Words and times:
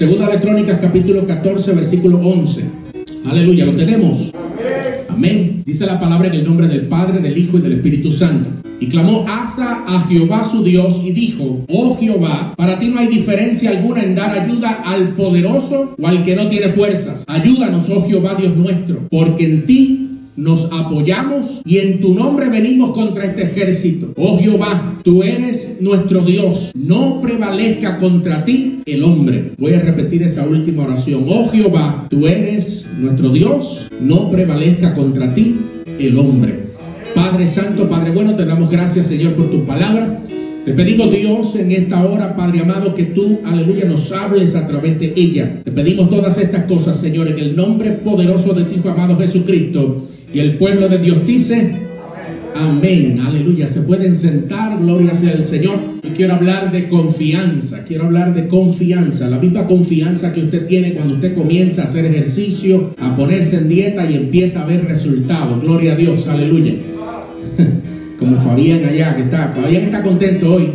Segunda 0.00 0.30
de 0.30 0.40
Crónicas 0.40 0.80
capítulo 0.80 1.26
14 1.26 1.72
versículo 1.72 2.20
11. 2.20 2.64
Aleluya, 3.26 3.66
lo 3.66 3.74
tenemos. 3.74 4.32
Amén. 5.10 5.62
Dice 5.66 5.84
la 5.84 6.00
palabra 6.00 6.28
en 6.28 6.36
el 6.36 6.44
nombre 6.44 6.68
del 6.68 6.86
Padre, 6.86 7.18
del 7.18 7.36
Hijo 7.36 7.58
y 7.58 7.60
del 7.60 7.74
Espíritu 7.74 8.10
Santo. 8.10 8.48
Y 8.80 8.88
clamó 8.88 9.26
Asa 9.28 9.84
a 9.86 10.00
Jehová 10.08 10.42
su 10.42 10.64
Dios 10.64 11.02
y 11.04 11.12
dijo, 11.12 11.66
oh 11.68 11.98
Jehová, 12.00 12.54
para 12.56 12.78
ti 12.78 12.88
no 12.88 12.98
hay 12.98 13.08
diferencia 13.08 13.72
alguna 13.72 14.02
en 14.02 14.14
dar 14.14 14.30
ayuda 14.30 14.80
al 14.86 15.10
poderoso 15.10 15.94
o 16.00 16.06
al 16.06 16.24
que 16.24 16.34
no 16.34 16.48
tiene 16.48 16.70
fuerzas. 16.70 17.24
Ayúdanos, 17.26 17.86
oh 17.90 18.02
Jehová 18.06 18.36
Dios 18.36 18.56
nuestro, 18.56 19.06
porque 19.10 19.44
en 19.44 19.66
ti 19.66 20.09
nos 20.36 20.70
apoyamos 20.72 21.60
y 21.64 21.78
en 21.78 22.00
tu 22.00 22.14
nombre 22.14 22.48
venimos 22.48 22.92
contra 22.92 23.24
este 23.24 23.42
ejército. 23.42 24.12
Oh 24.16 24.38
Jehová, 24.38 24.98
tú 25.02 25.22
eres 25.22 25.78
nuestro 25.80 26.22
Dios. 26.22 26.72
No 26.74 27.20
prevalezca 27.20 27.98
contra 27.98 28.44
ti 28.44 28.80
el 28.86 29.04
hombre. 29.04 29.52
Voy 29.58 29.74
a 29.74 29.80
repetir 29.80 30.22
esa 30.22 30.46
última 30.46 30.84
oración. 30.84 31.24
Oh 31.28 31.48
Jehová, 31.50 32.06
tú 32.08 32.26
eres 32.26 32.88
nuestro 32.98 33.30
Dios. 33.30 33.90
No 34.00 34.30
prevalezca 34.30 34.94
contra 34.94 35.34
ti 35.34 35.56
el 35.98 36.18
hombre. 36.18 36.70
Padre 37.14 37.46
Santo, 37.46 37.88
Padre 37.88 38.12
bueno, 38.12 38.34
te 38.34 38.44
damos 38.44 38.70
gracias, 38.70 39.06
Señor, 39.06 39.34
por 39.34 39.50
tu 39.50 39.64
palabra. 39.64 40.20
Te 40.64 40.74
pedimos, 40.74 41.10
Dios, 41.10 41.56
en 41.56 41.70
esta 41.70 42.04
hora, 42.04 42.36
Padre 42.36 42.60
amado, 42.60 42.94
que 42.94 43.04
tú, 43.04 43.38
aleluya, 43.44 43.86
nos 43.86 44.12
hables 44.12 44.54
a 44.54 44.66
través 44.66 44.98
de 45.00 45.14
ella. 45.16 45.62
Te 45.64 45.72
pedimos 45.72 46.10
todas 46.10 46.38
estas 46.38 46.64
cosas, 46.64 47.00
Señor, 47.00 47.28
en 47.28 47.38
el 47.38 47.56
nombre 47.56 47.92
poderoso 47.92 48.52
de 48.52 48.64
tu 48.64 48.86
amado 48.86 49.16
Jesucristo. 49.16 50.06
Y 50.32 50.38
el 50.38 50.58
pueblo 50.58 50.88
de 50.88 50.98
Dios 50.98 51.26
dice, 51.26 51.72
amén, 52.54 53.20
aleluya. 53.20 53.66
Se 53.66 53.80
pueden 53.80 54.14
sentar, 54.14 54.78
gloria 54.78 55.12
sea 55.12 55.32
el 55.32 55.42
Señor. 55.42 55.78
Y 56.04 56.10
quiero 56.10 56.34
hablar 56.34 56.70
de 56.70 56.88
confianza, 56.88 57.84
quiero 57.84 58.04
hablar 58.04 58.32
de 58.34 58.46
confianza, 58.46 59.28
la 59.28 59.38
misma 59.38 59.66
confianza 59.66 60.32
que 60.32 60.44
usted 60.44 60.66
tiene 60.66 60.94
cuando 60.94 61.14
usted 61.14 61.34
comienza 61.34 61.82
a 61.82 61.84
hacer 61.86 62.06
ejercicio, 62.06 62.94
a 62.98 63.16
ponerse 63.16 63.56
en 63.56 63.68
dieta 63.68 64.08
y 64.08 64.14
empieza 64.14 64.62
a 64.62 64.66
ver 64.66 64.84
resultados. 64.84 65.60
Gloria 65.62 65.94
a 65.94 65.96
Dios, 65.96 66.28
aleluya. 66.28 66.74
Como 68.18 68.36
Fabián 68.36 68.84
allá, 68.84 69.16
que 69.16 69.22
está, 69.22 69.48
Fabián 69.48 69.84
está 69.84 70.02
contento 70.02 70.54
hoy. 70.54 70.68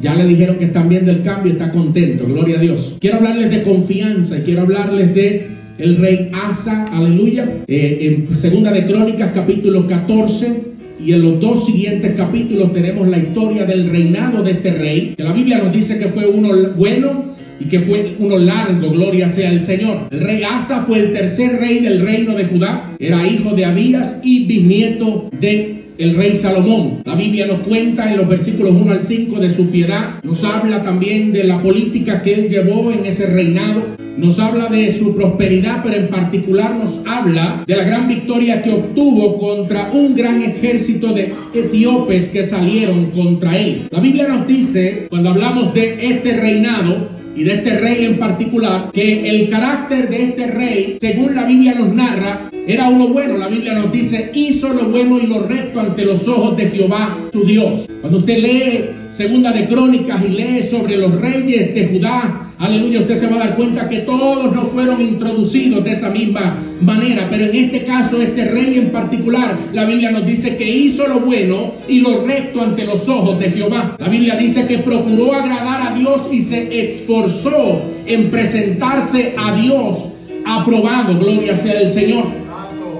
Ya 0.00 0.14
le 0.14 0.26
dijeron 0.26 0.56
que 0.56 0.66
están 0.66 0.88
viendo 0.88 1.10
el 1.10 1.22
cambio, 1.22 1.52
está 1.52 1.70
contento, 1.70 2.26
gloria 2.26 2.58
a 2.58 2.60
Dios. 2.60 2.96
Quiero 3.00 3.18
hablarles 3.18 3.50
de 3.50 3.62
confianza 3.62 4.38
y 4.38 4.42
quiero 4.42 4.62
hablarles 4.62 5.14
de 5.14 5.61
el 5.78 5.96
rey 5.96 6.30
Asa, 6.32 6.84
aleluya. 6.92 7.48
Eh, 7.66 8.26
en 8.28 8.36
Segunda 8.36 8.72
de 8.72 8.84
Crónicas, 8.84 9.30
capítulo 9.32 9.86
14. 9.86 10.72
Y 11.04 11.12
en 11.12 11.22
los 11.22 11.40
dos 11.40 11.66
siguientes 11.66 12.12
capítulos 12.16 12.72
tenemos 12.72 13.08
la 13.08 13.18
historia 13.18 13.64
del 13.64 13.90
reinado 13.90 14.42
de 14.42 14.52
este 14.52 14.70
rey, 14.70 15.14
que 15.16 15.24
la 15.24 15.32
Biblia 15.32 15.58
nos 15.58 15.72
dice 15.72 15.98
que 15.98 16.06
fue 16.06 16.26
uno 16.26 16.50
bueno 16.76 17.32
y 17.58 17.64
que 17.64 17.80
fue 17.80 18.14
uno 18.18 18.38
largo, 18.38 18.90
gloria 18.90 19.28
sea 19.28 19.50
el 19.50 19.60
Señor. 19.60 20.08
El 20.10 20.20
rey 20.20 20.42
Asa 20.44 20.84
fue 20.86 21.00
el 21.00 21.12
tercer 21.12 21.58
rey 21.58 21.80
del 21.80 22.02
reino 22.02 22.34
de 22.34 22.44
Judá, 22.44 22.92
era 23.00 23.26
hijo 23.26 23.54
de 23.54 23.64
Abías 23.64 24.20
y 24.22 24.44
bisnieto 24.46 25.28
de 25.40 25.81
el 26.02 26.16
rey 26.16 26.34
Salomón. 26.34 27.02
La 27.04 27.14
Biblia 27.14 27.46
nos 27.46 27.60
cuenta 27.60 28.10
en 28.10 28.16
los 28.16 28.28
versículos 28.28 28.74
1 28.74 28.92
al 28.92 29.00
5 29.00 29.38
de 29.38 29.50
su 29.50 29.70
piedad, 29.70 30.22
nos 30.24 30.42
habla 30.42 30.82
también 30.82 31.32
de 31.32 31.44
la 31.44 31.62
política 31.62 32.22
que 32.22 32.34
él 32.34 32.48
llevó 32.48 32.90
en 32.90 33.06
ese 33.06 33.26
reinado, 33.26 33.82
nos 34.16 34.38
habla 34.38 34.68
de 34.68 34.90
su 34.90 35.14
prosperidad, 35.14 35.82
pero 35.82 35.96
en 35.96 36.08
particular 36.08 36.74
nos 36.74 37.00
habla 37.06 37.64
de 37.66 37.76
la 37.76 37.84
gran 37.84 38.08
victoria 38.08 38.62
que 38.62 38.72
obtuvo 38.72 39.38
contra 39.38 39.90
un 39.92 40.14
gran 40.14 40.42
ejército 40.42 41.12
de 41.12 41.32
etíopes 41.54 42.28
que 42.28 42.42
salieron 42.42 43.06
contra 43.10 43.56
él. 43.56 43.88
La 43.90 44.00
Biblia 44.00 44.28
nos 44.28 44.46
dice, 44.46 45.06
cuando 45.08 45.30
hablamos 45.30 45.72
de 45.72 45.98
este 46.10 46.36
reinado, 46.36 47.08
y 47.34 47.44
de 47.44 47.54
este 47.54 47.78
rey 47.78 48.04
en 48.04 48.18
particular, 48.18 48.90
que 48.92 49.28
el 49.28 49.48
carácter 49.48 50.08
de 50.08 50.22
este 50.22 50.46
rey, 50.46 50.98
según 51.00 51.34
la 51.34 51.44
Biblia 51.44 51.74
nos 51.74 51.94
narra, 51.94 52.50
era 52.66 52.88
uno 52.88 53.08
bueno. 53.08 53.38
La 53.38 53.48
Biblia 53.48 53.74
nos 53.74 53.90
dice, 53.90 54.30
hizo 54.34 54.72
lo 54.72 54.86
bueno 54.86 55.18
y 55.18 55.26
lo 55.26 55.46
recto 55.46 55.80
ante 55.80 56.04
los 56.04 56.26
ojos 56.28 56.56
de 56.56 56.70
Jehová, 56.70 57.18
su 57.32 57.44
Dios. 57.44 57.88
Cuando 58.00 58.18
usted 58.18 58.38
lee 58.38 58.84
Segunda 59.10 59.52
de 59.52 59.66
Crónicas 59.66 60.22
y 60.24 60.28
lee 60.28 60.62
sobre 60.62 60.96
los 60.96 61.20
reyes 61.20 61.74
de 61.74 61.88
Judá, 61.88 62.51
aleluya, 62.62 63.00
usted 63.00 63.16
se 63.16 63.26
va 63.26 63.36
a 63.36 63.38
dar 63.40 63.56
cuenta 63.56 63.88
que 63.88 63.98
todos 63.98 64.54
no 64.54 64.62
fueron 64.66 65.00
introducidos 65.00 65.82
de 65.82 65.90
esa 65.90 66.10
misma 66.10 66.56
manera, 66.80 67.26
pero 67.28 67.46
en 67.46 67.56
este 67.56 67.84
caso, 67.84 68.22
este 68.22 68.44
rey 68.44 68.78
en 68.78 68.90
particular, 68.90 69.58
la 69.72 69.84
Biblia 69.84 70.12
nos 70.12 70.24
dice 70.24 70.56
que 70.56 70.68
hizo 70.70 71.06
lo 71.08 71.20
bueno 71.20 71.72
y 71.88 71.98
lo 71.98 72.24
recto 72.24 72.62
ante 72.62 72.84
los 72.84 73.08
ojos 73.08 73.38
de 73.40 73.50
Jehová. 73.50 73.96
La 73.98 74.08
Biblia 74.08 74.36
dice 74.36 74.66
que 74.66 74.78
procuró 74.78 75.34
agradar 75.34 75.92
a 75.92 75.94
Dios 75.96 76.28
y 76.30 76.40
se 76.40 76.86
esforzó 76.86 77.82
en 78.06 78.30
presentarse 78.30 79.34
a 79.36 79.54
Dios 79.56 80.08
aprobado, 80.44 81.18
gloria 81.18 81.54
sea 81.54 81.80
el 81.80 81.88
Señor 81.88 82.41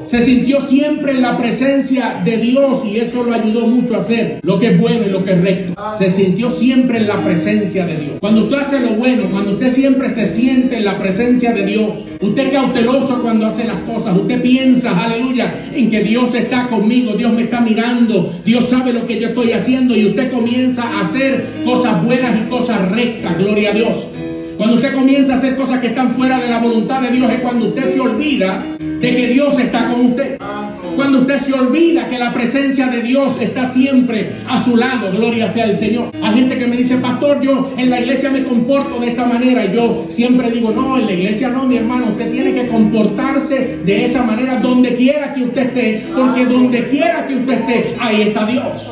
se 0.04 0.22
sintió 0.22 0.60
siempre 0.60 1.12
en 1.12 1.22
la 1.22 1.36
presencia 1.38 2.20
de 2.24 2.36
Dios 2.38 2.84
y 2.84 2.98
eso 2.98 3.22
lo 3.22 3.34
ayudó 3.34 3.66
mucho 3.66 3.94
a 3.94 3.98
hacer 3.98 4.40
lo 4.42 4.58
que 4.58 4.68
es 4.68 4.80
bueno 4.80 5.04
y 5.06 5.10
lo 5.10 5.24
que 5.24 5.32
es 5.32 5.40
recto. 5.40 5.74
Se 5.98 6.10
sintió 6.10 6.50
siempre 6.50 6.98
en 6.98 7.08
la 7.08 7.22
presencia 7.22 7.86
de 7.86 7.96
Dios. 7.96 8.12
Cuando 8.20 8.44
usted 8.44 8.58
hace 8.58 8.80
lo 8.80 8.90
bueno, 8.90 9.24
cuando 9.30 9.52
usted 9.52 9.70
siempre 9.70 10.08
se 10.08 10.28
siente 10.28 10.76
en 10.76 10.84
la 10.84 10.98
presencia 10.98 11.52
de 11.52 11.64
Dios, 11.64 11.90
usted 12.20 12.46
es 12.46 12.52
cauteloso 12.52 13.22
cuando 13.22 13.46
hace 13.46 13.64
las 13.64 13.78
cosas, 13.78 14.16
usted 14.16 14.42
piensa, 14.42 15.02
aleluya, 15.02 15.54
en 15.74 15.90
que 15.90 16.02
Dios 16.02 16.34
está 16.34 16.68
conmigo, 16.68 17.12
Dios 17.12 17.32
me 17.32 17.44
está 17.44 17.60
mirando, 17.60 18.32
Dios 18.44 18.68
sabe 18.68 18.92
lo 18.92 19.06
que 19.06 19.20
yo 19.20 19.28
estoy 19.28 19.52
haciendo 19.52 19.96
y 19.96 20.06
usted 20.06 20.30
comienza 20.30 20.82
a 20.82 21.02
hacer 21.02 21.46
cosas 21.64 22.04
buenas 22.04 22.36
y 22.38 22.50
cosas 22.50 22.90
rectas, 22.90 23.38
gloria 23.38 23.70
a 23.70 23.74
Dios. 23.74 24.06
Cuando 24.62 24.76
usted 24.76 24.94
comienza 24.94 25.32
a 25.32 25.34
hacer 25.34 25.56
cosas 25.56 25.80
que 25.80 25.88
están 25.88 26.14
fuera 26.14 26.38
de 26.38 26.48
la 26.48 26.60
voluntad 26.60 27.00
de 27.02 27.10
Dios 27.10 27.28
es 27.32 27.40
cuando 27.40 27.66
usted 27.66 27.94
se 27.94 27.98
olvida 27.98 28.64
de 28.78 29.16
que 29.16 29.26
Dios 29.26 29.58
está 29.58 29.88
con 29.88 30.06
usted. 30.06 30.38
Cuando 30.94 31.22
usted 31.22 31.40
se 31.40 31.52
olvida 31.52 32.06
que 32.06 32.16
la 32.16 32.32
presencia 32.32 32.86
de 32.86 33.02
Dios 33.02 33.40
está 33.40 33.66
siempre 33.66 34.30
a 34.48 34.62
su 34.62 34.76
lado, 34.76 35.10
gloria 35.10 35.48
sea 35.48 35.64
el 35.64 35.74
Señor. 35.74 36.12
Hay 36.22 36.34
gente 36.34 36.60
que 36.60 36.68
me 36.68 36.76
dice, 36.76 36.98
pastor, 36.98 37.40
yo 37.40 37.72
en 37.76 37.90
la 37.90 38.02
iglesia 38.02 38.30
me 38.30 38.44
comporto 38.44 39.00
de 39.00 39.08
esta 39.08 39.24
manera. 39.24 39.64
Y 39.64 39.74
yo 39.74 40.06
siempre 40.08 40.48
digo, 40.52 40.70
no, 40.70 40.96
en 40.96 41.06
la 41.06 41.12
iglesia 41.12 41.48
no, 41.48 41.64
mi 41.64 41.78
hermano. 41.78 42.10
Usted 42.12 42.30
tiene 42.30 42.52
que 42.54 42.68
comportarse 42.68 43.80
de 43.84 44.04
esa 44.04 44.22
manera 44.22 44.60
donde 44.60 44.94
quiera 44.94 45.34
que 45.34 45.42
usted 45.42 45.66
esté. 45.66 46.04
Porque 46.14 46.46
donde 46.46 46.86
quiera 46.86 47.26
que 47.26 47.34
usted 47.34 47.54
esté, 47.54 47.96
ahí 47.98 48.22
está 48.22 48.46
Dios. 48.46 48.88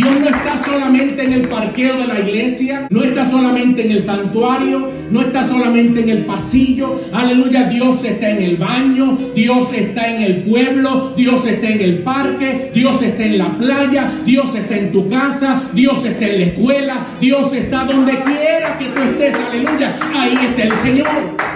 Dios 0.00 0.18
no 0.18 0.30
está 0.30 0.62
solamente 0.64 1.22
en 1.22 1.34
el 1.34 1.42
parqueo 1.42 1.94
de 1.98 2.06
la 2.06 2.20
iglesia, 2.20 2.86
no 2.88 3.02
está 3.02 3.28
solamente 3.28 3.84
en 3.84 3.92
el 3.92 4.02
santuario, 4.02 4.90
no 5.10 5.20
está 5.20 5.46
solamente 5.46 6.00
en 6.00 6.08
el 6.08 6.24
pasillo. 6.24 6.98
Aleluya, 7.12 7.64
Dios 7.64 8.02
está 8.02 8.30
en 8.30 8.40
el 8.40 8.56
baño, 8.56 9.18
Dios 9.34 9.68
está 9.74 10.10
en 10.10 10.22
el 10.22 10.36
pueblo, 10.44 11.12
Dios 11.18 11.44
está 11.44 11.68
en 11.68 11.82
el 11.82 11.98
parque, 11.98 12.70
Dios 12.72 13.02
está 13.02 13.24
en 13.24 13.36
la 13.36 13.58
playa, 13.58 14.10
Dios 14.24 14.54
está 14.54 14.74
en 14.74 14.90
tu 14.90 15.06
casa, 15.10 15.64
Dios 15.74 16.02
está 16.02 16.26
en 16.28 16.38
la 16.38 16.44
escuela, 16.46 17.06
Dios 17.20 17.52
está 17.52 17.84
donde 17.84 18.12
quiera 18.20 18.78
que 18.78 18.86
tú 18.86 19.02
estés. 19.02 19.36
Aleluya, 19.50 19.98
ahí 20.14 20.34
está 20.48 20.62
el 20.62 20.72
Señor. 20.78 21.49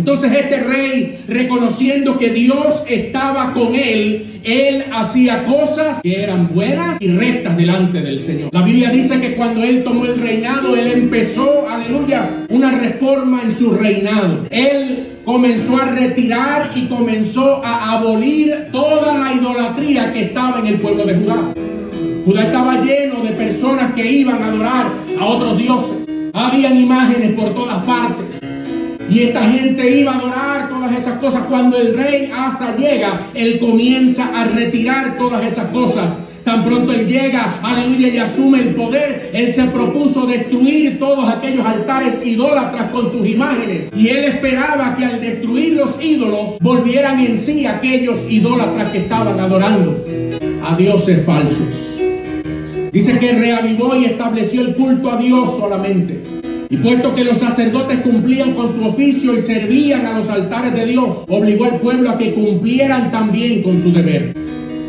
Entonces 0.00 0.32
este 0.32 0.60
rey, 0.60 1.18
reconociendo 1.28 2.16
que 2.16 2.30
Dios 2.30 2.82
estaba 2.88 3.52
con 3.52 3.74
él, 3.74 4.24
él 4.44 4.84
hacía 4.90 5.44
cosas 5.44 6.00
que 6.00 6.22
eran 6.22 6.54
buenas 6.54 6.96
y 7.02 7.08
rectas 7.08 7.54
delante 7.54 8.00
del 8.00 8.18
Señor. 8.18 8.48
La 8.50 8.62
Biblia 8.62 8.88
dice 8.88 9.20
que 9.20 9.34
cuando 9.34 9.62
él 9.62 9.84
tomó 9.84 10.06
el 10.06 10.18
reinado, 10.18 10.74
él 10.74 10.86
empezó, 10.86 11.68
aleluya, 11.68 12.30
una 12.48 12.70
reforma 12.70 13.42
en 13.42 13.58
su 13.58 13.72
reinado. 13.72 14.46
Él 14.48 15.08
comenzó 15.26 15.76
a 15.76 15.84
retirar 15.84 16.70
y 16.74 16.86
comenzó 16.86 17.62
a 17.62 17.98
abolir 17.98 18.68
toda 18.72 19.18
la 19.18 19.34
idolatría 19.34 20.14
que 20.14 20.22
estaba 20.22 20.60
en 20.60 20.66
el 20.68 20.80
pueblo 20.80 21.04
de 21.04 21.14
Judá. 21.16 21.52
Judá 22.24 22.44
estaba 22.44 22.80
lleno 22.80 23.22
de 23.22 23.32
personas 23.32 23.92
que 23.92 24.10
iban 24.10 24.42
a 24.42 24.46
adorar 24.46 24.92
a 25.18 25.26
otros 25.26 25.58
dioses. 25.58 26.06
Habían 26.32 26.80
imágenes 26.80 27.32
por 27.32 27.52
todas 27.52 27.84
partes. 27.84 28.40
Y 29.10 29.24
esta 29.24 29.42
gente 29.42 29.98
iba 29.98 30.12
a 30.12 30.18
adorar 30.18 30.68
todas 30.68 30.96
esas 30.96 31.18
cosas. 31.18 31.42
Cuando 31.48 31.76
el 31.76 31.94
rey 31.94 32.30
Asa 32.32 32.76
llega, 32.76 33.20
él 33.34 33.58
comienza 33.58 34.30
a 34.34 34.44
retirar 34.44 35.16
todas 35.18 35.44
esas 35.44 35.66
cosas. 35.68 36.16
Tan 36.44 36.64
pronto 36.64 36.92
él 36.92 37.06
llega, 37.06 37.52
aleluya, 37.62 38.08
y 38.08 38.18
asume 38.18 38.60
el 38.60 38.74
poder, 38.74 39.30
él 39.34 39.50
se 39.50 39.64
propuso 39.64 40.26
destruir 40.26 40.98
todos 40.98 41.28
aquellos 41.28 41.66
altares 41.66 42.24
idólatras 42.24 42.90
con 42.92 43.10
sus 43.10 43.26
imágenes. 43.26 43.90
Y 43.94 44.08
él 44.08 44.24
esperaba 44.24 44.94
que 44.96 45.04
al 45.04 45.20
destruir 45.20 45.74
los 45.74 46.02
ídolos 46.02 46.58
volvieran 46.60 47.20
en 47.20 47.38
sí 47.38 47.66
aquellos 47.66 48.20
idólatras 48.30 48.90
que 48.90 48.98
estaban 48.98 49.38
adorando 49.38 50.02
a 50.64 50.76
dioses 50.76 51.24
falsos. 51.26 51.98
Dice 52.92 53.18
que 53.18 53.32
reavivó 53.32 53.94
y 53.96 54.06
estableció 54.06 54.62
el 54.62 54.74
culto 54.74 55.12
a 55.12 55.16
Dios 55.16 55.56
solamente. 55.58 56.29
Y 56.70 56.76
puesto 56.76 57.14
que 57.16 57.24
los 57.24 57.38
sacerdotes 57.38 58.00
cumplían 58.02 58.54
con 58.54 58.72
su 58.72 58.84
oficio 58.84 59.34
y 59.34 59.40
servían 59.40 60.06
a 60.06 60.16
los 60.16 60.28
altares 60.28 60.72
de 60.72 60.86
Dios, 60.86 61.18
obligó 61.26 61.64
al 61.64 61.80
pueblo 61.80 62.10
a 62.10 62.16
que 62.16 62.32
cumplieran 62.32 63.10
también 63.10 63.62
con 63.64 63.82
su 63.82 63.92
deber. 63.92 64.34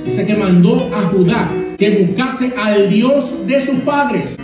Dice 0.06 0.26
que 0.28 0.36
mandó 0.36 0.88
a 0.96 1.02
Judá 1.08 1.50
que 1.80 2.06
buscase 2.06 2.54
al 2.56 2.88
Dios 2.92 3.34
de 3.48 3.60
sus 3.60 3.80
padres. 3.80 4.38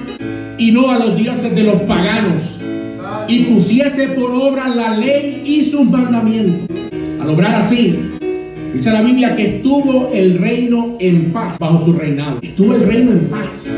y 0.60 0.72
no 0.72 0.90
a 0.90 0.98
los 0.98 1.16
dioses 1.16 1.54
de 1.54 1.62
los 1.62 1.82
paganos, 1.84 2.60
y 3.28 3.42
pusiese 3.42 4.08
por 4.08 4.32
obra 4.32 4.68
la 4.68 4.96
ley 4.96 5.44
y 5.46 5.62
sus 5.62 5.88
mandamientos. 5.88 6.76
Al 7.22 7.30
obrar 7.30 7.54
así, 7.54 7.96
dice 8.74 8.92
la 8.92 9.04
Biblia 9.04 9.36
que 9.36 9.58
estuvo 9.58 10.10
el 10.12 10.40
reino 10.40 10.96
en 11.00 11.32
paz 11.32 11.60
bajo 11.60 11.86
su 11.86 11.94
reinado. 11.94 12.40
Estuvo 12.42 12.74
el 12.74 12.88
reino 12.88 13.12
en 13.12 13.26
paz. 13.26 13.70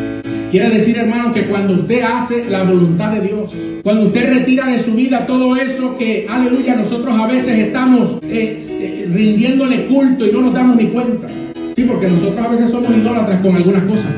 Quiere 0.52 0.72
decir, 0.72 0.98
hermano, 0.98 1.32
que 1.32 1.44
cuando 1.44 1.74
usted 1.74 2.02
hace 2.02 2.50
la 2.50 2.64
voluntad 2.64 3.12
de 3.12 3.22
Dios, 3.22 3.52
cuando 3.84 4.08
usted 4.08 4.30
retira 4.30 4.66
de 4.66 4.80
su 4.80 4.96
vida 4.96 5.28
todo 5.28 5.56
eso 5.56 5.96
que, 5.96 6.26
aleluya, 6.28 6.76
nosotros 6.76 7.16
a 7.20 7.28
veces 7.28 7.60
estamos 7.60 8.18
eh, 8.24 8.66
eh, 8.68 9.10
rindiéndole 9.14 9.86
culto 9.86 10.26
y 10.26 10.32
no 10.32 10.42
nos 10.42 10.54
damos 10.56 10.78
ni 10.78 10.88
cuenta. 10.88 11.28
Sí, 11.76 11.84
porque 11.84 12.08
nosotros 12.08 12.44
a 12.44 12.50
veces 12.50 12.72
somos 12.72 12.98
idólatras 12.98 13.42
con 13.42 13.56
algunas 13.56 13.84
cosas. 13.84 14.12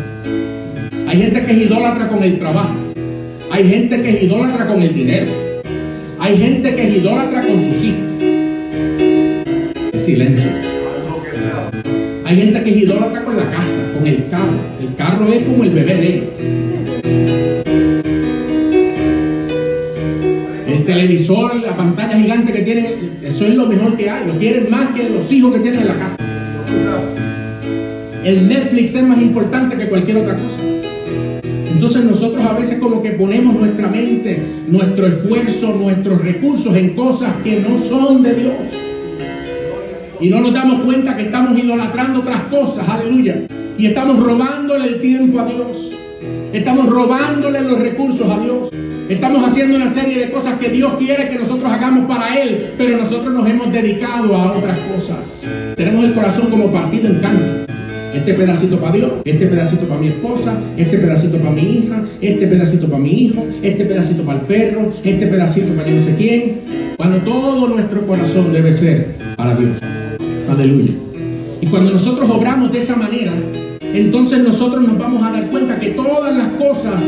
Hay 1.05 1.17
gente 1.17 1.43
que 1.43 1.51
es 1.51 1.57
idólatra 1.63 2.07
con 2.07 2.23
el 2.23 2.37
trabajo. 2.37 2.75
Hay 3.51 3.67
gente 3.67 4.01
que 4.01 4.09
es 4.11 4.23
idólatra 4.23 4.67
con 4.67 4.81
el 4.81 4.93
dinero. 4.93 5.27
Hay 6.17 6.37
gente 6.37 6.73
que 6.73 6.87
es 6.87 6.95
idólatra 6.95 7.41
con 7.41 7.61
sus 7.61 7.83
hijos. 7.83 7.99
Silencio. 9.97 10.70
Hay 12.31 12.37
gente 12.37 12.63
que 12.63 12.69
es 12.69 12.77
idólatra 12.83 13.25
con 13.25 13.35
la 13.35 13.51
casa, 13.51 13.91
con 13.93 14.07
el 14.07 14.29
carro. 14.29 14.53
El 14.79 14.95
carro 14.95 15.27
es 15.27 15.43
como 15.43 15.65
el 15.65 15.71
bebé 15.71 15.95
de 15.95 16.07
ellos. 16.07 16.27
El 20.65 20.85
televisor, 20.85 21.57
la 21.57 21.75
pantalla 21.75 22.17
gigante 22.17 22.53
que 22.53 22.61
tienen, 22.61 23.17
eso 23.21 23.45
es 23.45 23.53
lo 23.53 23.65
mejor 23.65 23.97
que 23.97 24.09
hay. 24.09 24.27
Lo 24.27 24.37
quieren 24.37 24.69
más 24.69 24.95
que 24.95 25.09
los 25.09 25.29
hijos 25.29 25.53
que 25.55 25.59
tienen 25.59 25.81
en 25.81 25.87
la 25.89 25.95
casa. 25.95 26.15
El 28.23 28.47
Netflix 28.47 28.95
es 28.95 29.03
más 29.05 29.21
importante 29.21 29.75
que 29.75 29.89
cualquier 29.89 30.15
otra 30.15 30.35
cosa. 30.35 30.61
Entonces 31.69 32.05
nosotros 32.05 32.45
a 32.45 32.53
veces 32.53 32.79
como 32.79 33.03
que 33.03 33.11
ponemos 33.11 33.55
nuestra 33.55 33.89
mente, 33.89 34.41
nuestro 34.69 35.05
esfuerzo, 35.05 35.73
nuestros 35.73 36.21
recursos 36.21 36.77
en 36.77 36.91
cosas 36.91 37.33
que 37.43 37.59
no 37.59 37.77
son 37.77 38.23
de 38.23 38.35
Dios. 38.35 38.90
Y 40.21 40.29
no 40.29 40.39
nos 40.39 40.53
damos 40.53 40.81
cuenta 40.81 41.17
que 41.17 41.23
estamos 41.23 41.57
idolatrando 41.57 42.19
otras 42.19 42.43
cosas, 42.43 42.87
aleluya. 42.87 43.41
Y 43.75 43.87
estamos 43.87 44.19
robándole 44.19 44.87
el 44.87 45.01
tiempo 45.01 45.39
a 45.39 45.45
Dios. 45.45 45.91
Estamos 46.53 46.87
robándole 46.87 47.61
los 47.61 47.79
recursos 47.79 48.29
a 48.29 48.37
Dios. 48.39 48.69
Estamos 49.09 49.43
haciendo 49.43 49.77
una 49.77 49.89
serie 49.89 50.19
de 50.19 50.29
cosas 50.29 50.59
que 50.59 50.69
Dios 50.69 50.93
quiere 50.99 51.27
que 51.27 51.39
nosotros 51.39 51.71
hagamos 51.71 52.05
para 52.05 52.39
Él, 52.39 52.67
pero 52.77 52.97
nosotros 52.97 53.33
nos 53.33 53.49
hemos 53.49 53.73
dedicado 53.73 54.35
a 54.35 54.57
otras 54.57 54.77
cosas. 54.81 55.43
Tenemos 55.75 56.05
el 56.05 56.13
corazón 56.13 56.51
como 56.51 56.71
partido 56.71 57.07
en 57.09 57.15
canto. 57.15 57.73
Este 58.13 58.35
pedacito 58.35 58.77
para 58.77 58.93
Dios, 58.93 59.11
este 59.25 59.47
pedacito 59.47 59.87
para 59.87 60.01
mi 60.01 60.09
esposa, 60.09 60.53
este 60.77 60.97
pedacito 60.99 61.37
para 61.37 61.51
mi 61.51 61.77
hija, 61.77 62.03
este 62.21 62.45
pedacito 62.45 62.85
para 62.87 63.01
mi 63.01 63.23
hijo, 63.23 63.43
este 63.63 63.85
pedacito 63.85 64.21
para 64.23 64.39
el 64.39 64.45
perro, 64.45 64.93
este 65.03 65.25
pedacito 65.25 65.73
para 65.73 65.89
yo 65.89 65.95
no 65.95 66.03
sé 66.03 66.15
quién. 66.15 66.59
Cuando 66.95 67.17
todo 67.19 67.69
nuestro 67.69 68.05
corazón 68.05 68.53
debe 68.53 68.71
ser 68.71 69.15
para 69.35 69.55
Dios. 69.55 69.71
Aleluya. 70.51 70.91
Y 71.61 71.67
cuando 71.67 71.91
nosotros 71.91 72.29
obramos 72.29 72.73
de 72.73 72.79
esa 72.79 72.97
manera, 72.97 73.31
entonces 73.81 74.43
nosotros 74.43 74.85
nos 74.85 74.97
vamos 74.97 75.23
a 75.23 75.31
dar 75.31 75.49
cuenta 75.49 75.79
que 75.79 75.91
todas 75.91 76.35
las 76.35 76.49
cosas 76.53 77.01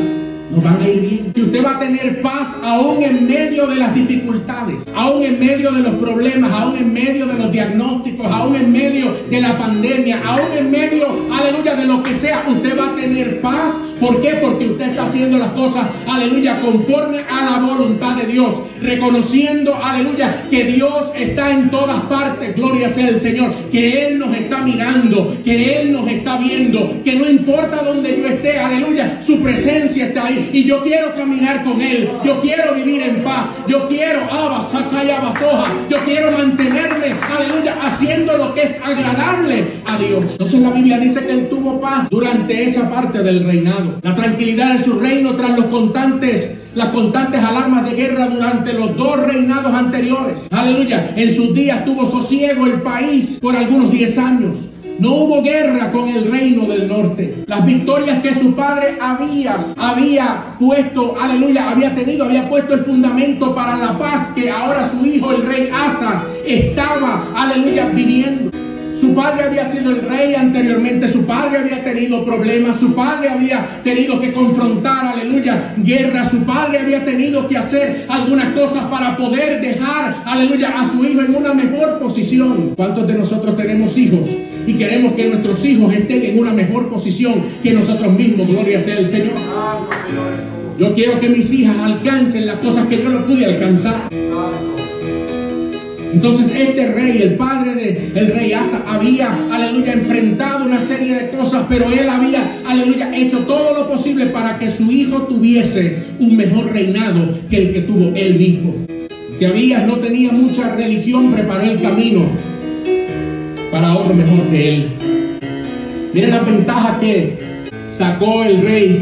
nos 0.52 0.64
van 0.64 0.82
a 0.82 0.88
ir 0.88 1.02
bien. 1.02 1.32
Y 1.36 1.42
usted 1.42 1.64
va 1.64 1.78
a 1.78 1.80
tener 1.80 2.22
paz 2.22 2.56
aún 2.64 3.02
en 3.04 3.28
medio 3.28 3.68
de 3.68 3.76
las 3.76 3.94
dificultades, 3.94 4.86
aún 4.96 5.24
en 5.24 5.40
medio 5.40 5.72
de 5.72 5.82
los 5.82 5.96
problemas, 5.96 6.52
aún 6.52 6.78
en 6.78 6.94
medio 6.94 7.26
de 7.26 7.34
los 7.34 7.52
diagnósticos, 7.52 8.28
aún 8.28 8.56
en 8.56 8.72
medio 8.72 9.14
de 9.30 9.42
la 9.42 9.58
pandemia, 9.58 10.22
aún 10.26 10.58
en 10.58 10.72
medio, 10.72 11.08
aleluya, 11.32 11.76
de 11.76 11.86
lo 11.86 12.04
que 12.04 12.16
sea. 12.16 12.44
Usted 12.48 12.78
va 12.78 12.90
a 12.90 12.96
tener 12.96 13.42
paz. 13.42 13.80
¿Por 14.00 14.22
qué? 14.22 14.40
Porque 14.42 14.66
usted 14.66 14.90
está 14.90 15.04
haciendo 15.04 15.38
las 15.38 15.50
cosas, 15.54 15.88
aleluya, 16.08 16.60
conforme 16.62 17.20
a 17.20 17.46
la 17.46 17.60
voluntad 17.60 18.18
de 18.18 18.26
Dios. 18.26 18.62
Reconociendo, 18.82 19.76
aleluya, 19.82 20.48
que 20.50 20.66
Dios 20.66 21.12
está 21.16 21.52
en 21.52 21.70
todas 21.70 22.02
partes. 22.04 22.56
Gloria 22.56 22.90
sea 22.90 23.10
el 23.10 23.18
Señor. 23.18 23.54
Que 23.72 24.08
Él 24.08 24.20
nos 24.20 24.36
está 24.36 24.60
mirando, 24.60 25.38
que 25.44 25.82
Él 25.82 25.92
nos 25.92 26.08
está 26.08 26.38
viendo, 26.38 27.02
que 27.04 27.16
no 27.16 27.30
importa 27.30 27.84
donde 27.84 28.20
yo 28.20 28.28
esté, 28.28 28.60
aleluya, 28.60 29.22
su 29.22 29.42
presencia 29.42 30.08
está 30.08 30.26
ahí 30.26 30.33
y 30.52 30.64
yo 30.64 30.82
quiero 30.82 31.14
caminar 31.14 31.64
con 31.64 31.82
Él. 31.82 32.10
Yo 32.24 32.40
quiero 32.40 32.74
vivir 32.74 33.02
en 33.02 33.24
paz. 33.24 33.50
Yo 33.68 33.88
quiero, 33.88 34.22
yo 35.90 35.98
quiero 36.06 36.32
mantenerme, 36.32 37.16
aleluya, 37.36 37.78
haciendo 37.82 38.38
lo 38.38 38.54
que 38.54 38.64
es 38.64 38.76
agradable 38.84 39.66
a 39.86 39.98
Dios. 39.98 40.26
Entonces 40.32 40.60
la 40.62 40.72
Biblia 40.72 40.98
dice 40.98 41.26
que 41.26 41.32
Él 41.32 41.50
tuvo 41.50 41.80
paz 41.80 42.10
durante 42.10 42.64
esa 42.64 42.90
parte 42.90 43.24
del 43.24 43.46
reinado. 43.46 44.00
La 44.02 44.16
tranquilidad 44.16 44.74
de 44.74 44.84
su 44.84 45.00
reino 45.00 45.36
tras 45.36 45.58
los 45.58 45.66
constantes 45.66 46.60
las 46.76 46.90
constantes 46.90 47.44
alarmas 47.44 47.88
de 47.88 47.96
guerra 47.96 48.28
durante 48.28 48.74
los 48.74 48.98
dos 48.98 49.20
reinados 49.20 49.72
anteriores. 49.74 50.48
Aleluya. 50.50 51.14
En 51.16 51.34
sus 51.36 51.54
días 51.54 51.86
tuvo 51.86 52.10
sosiego 52.10 52.66
el 52.66 52.82
país 52.82 53.38
por 53.40 53.56
algunos 53.56 53.92
10 53.92 54.18
años. 54.18 54.58
No 55.00 55.16
hubo 55.16 55.42
guerra 55.42 55.92
con 55.92 56.08
el 56.10 56.32
reino 56.32 56.66
del 56.66 56.88
norte. 56.88 57.44
Las 57.48 57.66
victorias 57.66 58.22
que 58.22 58.34
su 58.34 58.54
padre 58.56 58.98
había, 59.02 59.58
había 59.76 60.56
puesto, 60.60 61.16
aleluya, 61.20 61.70
había 61.70 61.94
tenido, 61.96 62.26
había 62.26 62.48
puesto 62.48 62.76
el 62.76 62.82
fundamento 62.82 63.56
para 63.56 63.76
la 63.78 63.98
paz 63.98 64.32
que 64.34 64.50
ahora 64.50 64.90
su 64.90 65.06
hijo, 65.06 65.32
el 65.32 65.46
rey 65.46 65.70
Asa, 65.74 66.24
estaba, 66.46 67.24
aleluya, 67.36 67.88
viviendo. 67.88 68.63
Su 69.04 69.14
padre 69.14 69.44
había 69.44 69.70
sido 69.70 69.92
el 69.92 70.02
rey 70.02 70.34
anteriormente, 70.34 71.10
su 71.10 71.26
padre 71.26 71.58
había 71.58 71.84
tenido 71.84 72.24
problemas, 72.24 72.80
su 72.80 72.96
padre 72.96 73.28
había 73.28 73.82
tenido 73.84 74.18
que 74.22 74.32
confrontar, 74.32 75.08
aleluya, 75.08 75.76
guerra, 75.76 76.24
su 76.24 76.38
padre 76.46 76.80
había 76.80 77.04
tenido 77.04 77.46
que 77.46 77.58
hacer 77.58 78.06
algunas 78.08 78.54
cosas 78.54 78.86
para 78.86 79.18
poder 79.18 79.60
dejar, 79.60 80.16
aleluya, 80.24 80.80
a 80.80 80.90
su 80.90 81.04
hijo 81.04 81.20
en 81.20 81.36
una 81.36 81.54
mejor 81.54 82.00
posición. 82.00 82.76
¿Cuántos 82.78 83.06
de 83.06 83.16
nosotros 83.16 83.58
tenemos 83.58 83.98
hijos 83.98 84.22
y 84.66 84.74
queremos 84.76 85.12
que 85.16 85.28
nuestros 85.28 85.66
hijos 85.66 85.94
estén 85.94 86.24
en 86.24 86.40
una 86.40 86.54
mejor 86.54 86.88
posición 86.88 87.44
que 87.62 87.74
nosotros 87.74 88.14
mismos? 88.14 88.48
Gloria 88.48 88.80
sea 88.80 89.00
el 89.00 89.06
Señor. 89.06 89.36
Yo 90.80 90.94
quiero 90.94 91.20
que 91.20 91.28
mis 91.28 91.52
hijas 91.52 91.76
alcancen 91.78 92.46
las 92.46 92.60
cosas 92.60 92.88
que 92.88 93.04
yo 93.04 93.10
no 93.10 93.26
pude 93.26 93.44
alcanzar. 93.48 93.96
Entonces 96.14 96.54
este 96.56 96.88
rey, 96.88 97.22
el 97.24 97.36
padre 97.36 98.12
del 98.14 98.28
rey 98.34 98.54
Asa, 98.54 98.84
había, 98.88 99.36
aleluya, 99.52 99.94
enfrentado 99.94 100.66
una 100.66 100.80
serie 100.80 101.16
de 101.16 101.30
cosas, 101.32 101.66
pero 101.68 101.92
él 101.92 102.08
había, 102.08 102.52
aleluya, 102.66 103.16
hecho 103.16 103.40
todo 103.40 103.74
lo 103.74 103.90
posible 103.90 104.28
para 104.28 104.60
que 104.60 104.70
su 104.70 104.92
hijo 104.92 105.24
tuviese 105.24 106.04
un 106.20 106.38
mejor 106.38 106.72
reinado 106.72 107.28
que 107.50 107.58
el 107.58 107.74
que 107.74 107.82
tuvo 107.82 108.14
él 108.16 108.36
mismo. 108.36 108.76
Que 109.40 109.48
había, 109.48 109.86
no 109.88 109.98
tenía 109.98 110.32
mucha 110.32 110.76
religión, 110.76 111.32
preparó 111.32 111.64
el 111.64 111.82
camino 111.82 112.26
para 113.72 113.98
otro 113.98 114.14
mejor 114.14 114.48
que 114.50 114.76
él. 114.76 114.88
Miren 116.14 116.30
la 116.30 116.42
ventaja 116.42 117.00
que 117.00 117.34
sacó 117.90 118.44
el 118.44 118.62
rey 118.62 119.02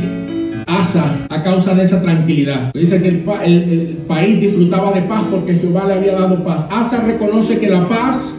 Asa 0.68 1.28
a 1.30 1.44
causa 1.44 1.74
de 1.74 1.84
esa 1.84 2.02
tranquilidad. 2.02 2.72
Dice 2.74 3.02
que 3.02 3.08
el, 3.10 3.98
país 4.08 4.40
disfrutaba 4.40 4.92
de 4.92 5.02
paz 5.04 5.24
porque 5.32 5.56
Jehová 5.56 5.86
le 5.88 5.94
había 5.94 6.14
dado 6.14 6.44
paz. 6.44 6.68
Asa 6.72 7.02
reconoce 7.02 7.60
que 7.60 7.70
la 7.70 7.88
paz 7.88 8.38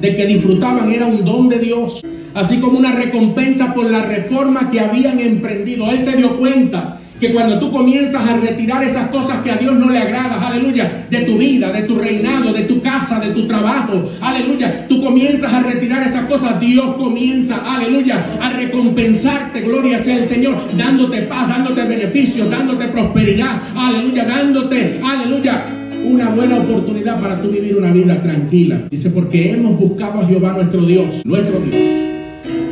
de 0.00 0.16
que 0.16 0.26
disfrutaban 0.26 0.90
era 0.90 1.06
un 1.06 1.24
don 1.24 1.48
de 1.48 1.58
Dios, 1.58 2.02
así 2.34 2.58
como 2.60 2.78
una 2.78 2.92
recompensa 2.92 3.74
por 3.74 3.90
la 3.90 4.04
reforma 4.04 4.70
que 4.70 4.80
habían 4.80 5.18
emprendido. 5.18 5.90
Él 5.90 6.00
se 6.00 6.16
dio 6.16 6.36
cuenta 6.36 6.97
que 7.20 7.32
cuando 7.32 7.58
tú 7.58 7.72
comienzas 7.72 8.26
a 8.26 8.36
retirar 8.36 8.82
esas 8.84 9.08
cosas 9.08 9.42
que 9.42 9.50
a 9.50 9.56
Dios 9.56 9.74
no 9.76 9.90
le 9.90 9.98
agradan, 9.98 10.42
aleluya, 10.42 11.06
de 11.10 11.20
tu 11.20 11.36
vida, 11.36 11.72
de 11.72 11.82
tu 11.82 11.96
reinado, 11.96 12.52
de 12.52 12.62
tu 12.62 12.80
casa, 12.80 13.18
de 13.20 13.30
tu 13.30 13.46
trabajo, 13.46 14.08
aleluya, 14.20 14.86
tú 14.88 15.02
comienzas 15.02 15.52
a 15.52 15.60
retirar 15.60 16.02
esas 16.02 16.26
cosas, 16.26 16.60
Dios 16.60 16.96
comienza, 16.96 17.60
aleluya, 17.66 18.24
a 18.40 18.50
recompensarte, 18.50 19.62
gloria 19.62 19.98
sea 19.98 20.18
el 20.18 20.24
Señor, 20.24 20.56
dándote 20.76 21.22
paz, 21.22 21.48
dándote 21.48 21.82
beneficios, 21.84 22.50
dándote 22.50 22.88
prosperidad, 22.88 23.60
aleluya, 23.74 24.24
dándote, 24.24 25.00
aleluya, 25.04 25.66
una 26.04 26.30
buena 26.30 26.58
oportunidad 26.58 27.20
para 27.20 27.42
tú 27.42 27.48
vivir 27.50 27.76
una 27.76 27.92
vida 27.92 28.22
tranquila. 28.22 28.82
Dice, 28.90 29.10
porque 29.10 29.52
hemos 29.52 29.76
buscado 29.78 30.20
a 30.20 30.26
Jehová 30.26 30.52
nuestro 30.52 30.86
Dios, 30.86 31.22
nuestro 31.24 31.58
Dios. 31.58 31.74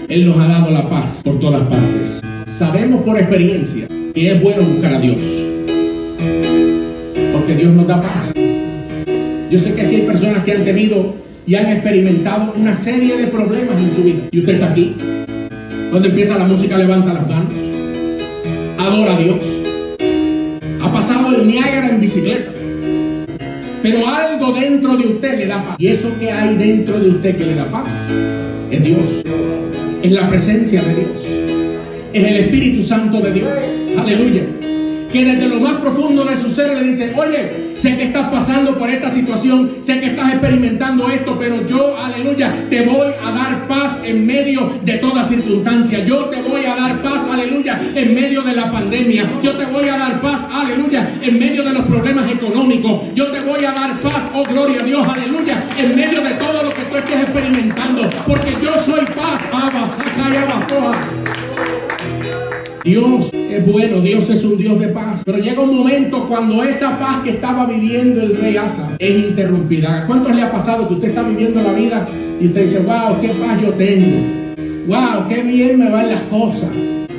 Él 0.09 0.27
nos 0.27 0.39
ha 0.39 0.47
dado 0.47 0.71
la 0.71 0.89
paz 0.89 1.23
por 1.25 1.41
todas 1.41 1.63
partes. 1.63 2.23
Sabemos 2.45 3.03
por 3.03 3.19
experiencia 3.19 3.89
que 4.17 4.33
es 4.33 4.43
bueno 4.43 4.63
buscar 4.63 4.95
a 4.95 4.99
Dios. 4.99 5.19
Porque 7.35 7.55
Dios 7.55 7.71
nos 7.75 7.87
da 7.87 8.01
paz. 8.01 8.33
Yo 9.51 9.59
sé 9.59 9.75
que 9.75 9.83
aquí 9.83 9.97
hay 9.97 10.07
personas 10.07 10.43
que 10.43 10.53
han 10.53 10.65
tenido 10.65 11.15
y 11.47 11.55
han 11.55 11.67
experimentado 11.67 12.55
una 12.57 12.75
serie 12.75 13.19
de 13.19 13.27
problemas 13.27 13.79
en 13.79 13.95
su 13.95 14.03
vida. 14.03 14.21
Y 14.31 14.39
usted 14.39 14.55
está 14.55 14.71
aquí. 14.71 14.95
Cuando 15.91 16.09
empieza 16.09 16.39
la 16.39 16.47
música, 16.47 16.79
levanta 16.79 17.13
las 17.13 17.29
manos. 17.29 17.53
Adora 18.79 19.17
a 19.17 19.19
Dios. 19.19 19.37
Ha 20.81 20.91
pasado 20.91 21.37
el 21.37 21.47
Niágara 21.47 21.91
en 21.91 22.01
bicicleta. 22.01 22.53
Pero 23.83 24.09
algo 24.09 24.53
dentro 24.53 24.97
de 24.97 25.09
usted 25.09 25.39
le 25.41 25.47
da 25.47 25.63
paz. 25.63 25.77
Y 25.79 25.89
eso 25.89 26.09
que 26.19 26.33
hay 26.33 26.57
dentro 26.57 26.99
de 26.99 27.11
usted 27.11 27.37
que 27.37 27.45
le 27.45 27.55
da 27.55 27.67
paz 27.67 27.93
es 28.71 28.83
Dios. 28.83 29.23
Es 30.03 30.11
la 30.11 30.27
presencia 30.27 30.83
de 30.83 30.95
Dios. 30.95 31.56
Es 32.17 32.25
el 32.25 32.37
Espíritu 32.37 32.83
Santo 32.83 33.21
de 33.21 33.31
Dios. 33.31 33.49
Aleluya. 33.99 34.43
que 35.13 35.23
desde 35.23 35.49
lo 35.49 35.61
más 35.61 35.75
profundo 35.75 36.25
de 36.25 36.35
su 36.35 36.49
ser 36.49 36.75
le 36.75 36.83
dice, 36.83 37.13
oye, 37.15 37.73
sé 37.75 37.95
que 37.95 38.05
estás 38.05 38.31
pasando 38.31 38.79
por 38.79 38.89
esta 38.91 39.11
situación, 39.11 39.71
sé 39.83 40.01
que 40.01 40.07
estás 40.07 40.33
experimentando 40.33 41.11
esto, 41.11 41.39
pero 41.39 41.65
yo, 41.67 41.97
aleluya, 41.97 42.53
te 42.71 42.83
voy 42.87 43.09
a 43.23 43.31
dar 43.33 43.67
paz 43.69 44.01
en 44.03 44.27
medio 44.27 44.71
de 44.83 44.95
toda 44.95 45.25
circunstancia. 45.25 46.05
Yo 46.05 46.25
te 46.31 46.41
voy 46.41 46.65
a 46.65 46.75
dar 46.75 47.03
paz, 47.03 47.29
aleluya, 47.31 47.81
en 47.95 48.15
medio 48.15 48.43
de 48.43 48.55
la 48.55 48.73
pandemia. 48.73 49.27
Yo 49.43 49.53
te 49.53 49.67
voy 49.67 49.89
a 49.89 49.99
dar 49.99 50.21
paz, 50.23 50.49
aleluya, 50.51 51.07
en 51.21 51.39
medio 51.39 51.63
de 51.65 51.73
los 51.75 51.85
problemas 51.85 52.31
económicos. 52.31 53.15
Yo 53.15 53.27
te 53.27 53.41
voy 53.41 53.63
a 53.65 53.73
dar 53.73 54.01
paz, 54.01 54.23
oh 54.33 54.43
gloria 54.43 54.81
a 54.81 54.85
Dios, 54.85 55.07
aleluya, 55.07 55.63
en 55.79 55.95
medio 55.95 56.23
de 56.23 56.31
todo 56.31 56.63
lo 56.63 56.71
que 56.71 56.83
tú 56.83 56.97
estés 56.97 57.21
experimentando, 57.21 58.09
porque 58.27 58.57
yo 58.63 58.75
soy 58.83 59.05
paz. 59.15 59.47
Dios 62.85 63.33
es 63.35 63.73
bueno, 63.73 64.01
Dios 64.01 64.31
es 64.31 64.45
un 64.45 64.57
Dios 64.57 64.79
de 64.79 64.87
paz. 64.89 65.23
Pero 65.25 65.39
llega 65.39 65.61
un 65.61 65.77
momento 65.77 66.27
cuando 66.29 66.63
esa 66.63 66.99
paz 67.01 67.23
que 67.25 67.31
estaba 67.31 67.67
viviendo 67.67 68.23
el 68.23 68.37
rey 68.37 68.57
Asa 68.57 68.95
es 69.01 69.25
interrumpida. 69.25 70.05
¿Cuántos 70.07 70.35
le 70.35 70.43
ha 70.43 70.53
pasado 70.53 70.87
que 70.87 70.95
usted 70.95 71.09
está 71.09 71.23
viviendo 71.23 71.61
la 71.63 71.73
vida 71.73 72.09
y 72.41 72.47
usted 72.47 72.63
dice, 72.63 72.79
wow, 72.79 73.21
qué 73.21 73.31
paz 73.31 73.61
yo 73.61 73.71
tengo? 73.75 74.47
Wow, 74.87 75.27
qué 75.29 75.43
bien 75.43 75.81
me 75.81 75.91
van 75.91 76.11
las 76.11 76.23
cosas. 76.23 76.71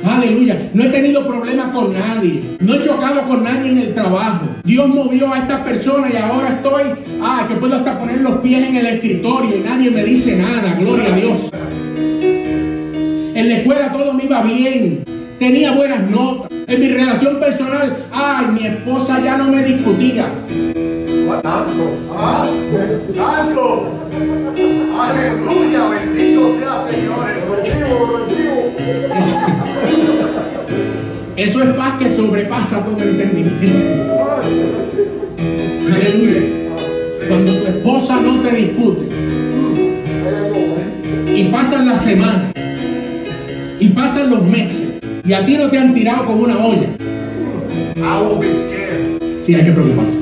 Aleluya. 0.02 0.56
No 0.72 0.84
he 0.84 0.88
tenido 0.88 1.26
problema 1.26 1.70
con 1.70 1.92
nadie. 1.92 2.56
No 2.60 2.74
he 2.74 2.80
chocado 2.80 3.28
con 3.28 3.44
nadie 3.44 3.70
en 3.70 3.78
el 3.78 3.92
trabajo. 3.92 4.46
Dios 4.64 4.88
movió 4.88 5.32
a 5.32 5.40
esta 5.40 5.62
persona 5.64 6.08
y 6.10 6.16
ahora 6.16 6.54
estoy, 6.54 6.82
ah, 7.20 7.44
que 7.46 7.56
puedo 7.56 7.76
hasta 7.76 7.98
poner 7.98 8.22
los 8.22 8.38
pies 8.38 8.62
en 8.62 8.76
el 8.76 8.86
escritorio 8.86 9.56
y 9.56 9.60
nadie 9.60 9.90
me 9.90 10.02
dice 10.02 10.34
nada. 10.36 10.76
Gloria 10.78 11.12
a 11.12 11.16
Dios. 11.16 11.50
En 13.38 13.48
la 13.48 13.58
escuela 13.58 13.92
todo 13.92 14.12
me 14.14 14.24
iba 14.24 14.42
bien. 14.42 15.04
Tenía 15.38 15.70
buenas 15.70 16.10
notas. 16.10 16.50
En 16.66 16.80
mi 16.80 16.88
relación 16.88 17.38
personal, 17.38 17.96
ay, 18.10 18.46
mi 18.46 18.66
esposa 18.66 19.20
ya 19.22 19.36
no 19.36 19.44
me 19.44 19.62
discutía. 19.62 20.28
Santo, 21.44 21.92
ah, 22.16 22.48
santo, 23.08 23.92
aleluya, 24.98 25.88
bendito 25.88 26.52
sea 26.54 26.84
Señor. 26.90 27.28
Eso 31.36 31.62
es 31.62 31.68
paz 31.76 31.96
que 32.00 32.10
sobrepasa 32.10 32.84
todo 32.84 33.00
el 33.00 33.20
entendimiento. 33.20 33.84
Cuando 37.28 37.56
tu 37.56 37.66
esposa 37.68 38.20
no 38.20 38.40
te 38.40 38.50
discute 38.50 39.06
y 41.36 41.44
pasan 41.52 41.86
las 41.86 42.02
semanas 42.02 42.52
y 43.80 43.88
pasan 43.88 44.30
los 44.30 44.44
meses 44.44 44.98
y 45.24 45.32
a 45.32 45.44
ti 45.44 45.56
no 45.56 45.68
te 45.68 45.78
han 45.78 45.94
tirado 45.94 46.26
con 46.26 46.40
una 46.40 46.58
olla. 46.58 46.88
Sí, 49.42 49.54
hay 49.54 49.64
que 49.64 49.72
preocuparse. 49.72 50.18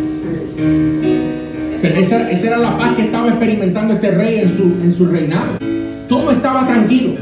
Pero 1.82 2.00
esa, 2.00 2.30
esa, 2.30 2.46
era 2.46 2.58
la 2.58 2.76
paz 2.76 2.96
que 2.96 3.02
estaba 3.02 3.28
experimentando 3.28 3.94
este 3.94 4.10
rey 4.10 4.40
en 4.40 4.56
su, 4.56 4.62
en 4.82 4.94
su 4.94 5.06
reinado. 5.06 5.58
Todo 6.08 6.30
estaba 6.30 6.66
tranquilo. 6.66 7.14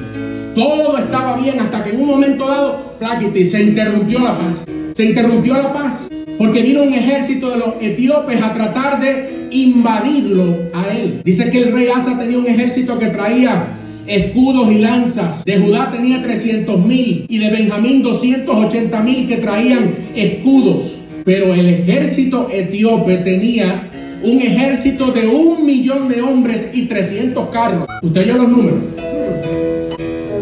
Todo 0.54 0.98
estaba 0.98 1.36
bien 1.36 1.60
hasta 1.60 1.82
que 1.82 1.90
en 1.90 2.00
un 2.00 2.06
momento 2.06 2.46
dado, 2.46 2.94
se 3.44 3.62
interrumpió 3.62 4.20
la 4.20 4.38
paz. 4.38 4.64
Se 4.94 5.04
interrumpió 5.04 5.54
la 5.54 5.72
paz 5.72 6.08
porque 6.38 6.62
vino 6.62 6.82
un 6.82 6.94
ejército 6.94 7.50
de 7.50 7.58
los 7.58 7.74
etíopes 7.80 8.42
a 8.42 8.52
tratar 8.52 9.00
de 9.00 9.48
invadirlo 9.50 10.56
a 10.72 10.88
él. 10.88 11.20
Dice 11.24 11.50
que 11.50 11.58
el 11.58 11.72
rey 11.72 11.88
Asa 11.88 12.18
tenía 12.18 12.38
un 12.38 12.46
ejército 12.46 12.98
que 12.98 13.06
traía 13.06 13.66
escudos 14.06 14.70
y 14.70 14.78
lanzas. 14.78 15.44
De 15.44 15.58
Judá 15.58 15.90
tenía 15.90 16.23
300 16.23 16.84
mil 16.84 17.26
y 17.28 17.38
de 17.38 17.50
Benjamín 17.50 18.02
280 18.02 19.00
mil 19.00 19.28
que 19.28 19.37
traían 19.37 19.94
escudos. 20.14 20.99
Pero 21.25 21.54
el 21.54 21.68
ejército 21.68 22.49
etíope 22.52 23.16
tenía 23.18 23.90
un 24.23 24.40
ejército 24.40 25.11
de 25.11 25.26
un 25.26 25.64
millón 25.66 26.08
de 26.08 26.23
hombres 26.23 26.70
y 26.75 26.87
300 26.87 27.49
carros. 27.50 27.87
Usted 28.02 28.23
oyó 28.23 28.34
los 28.34 28.49
números. 28.49 28.78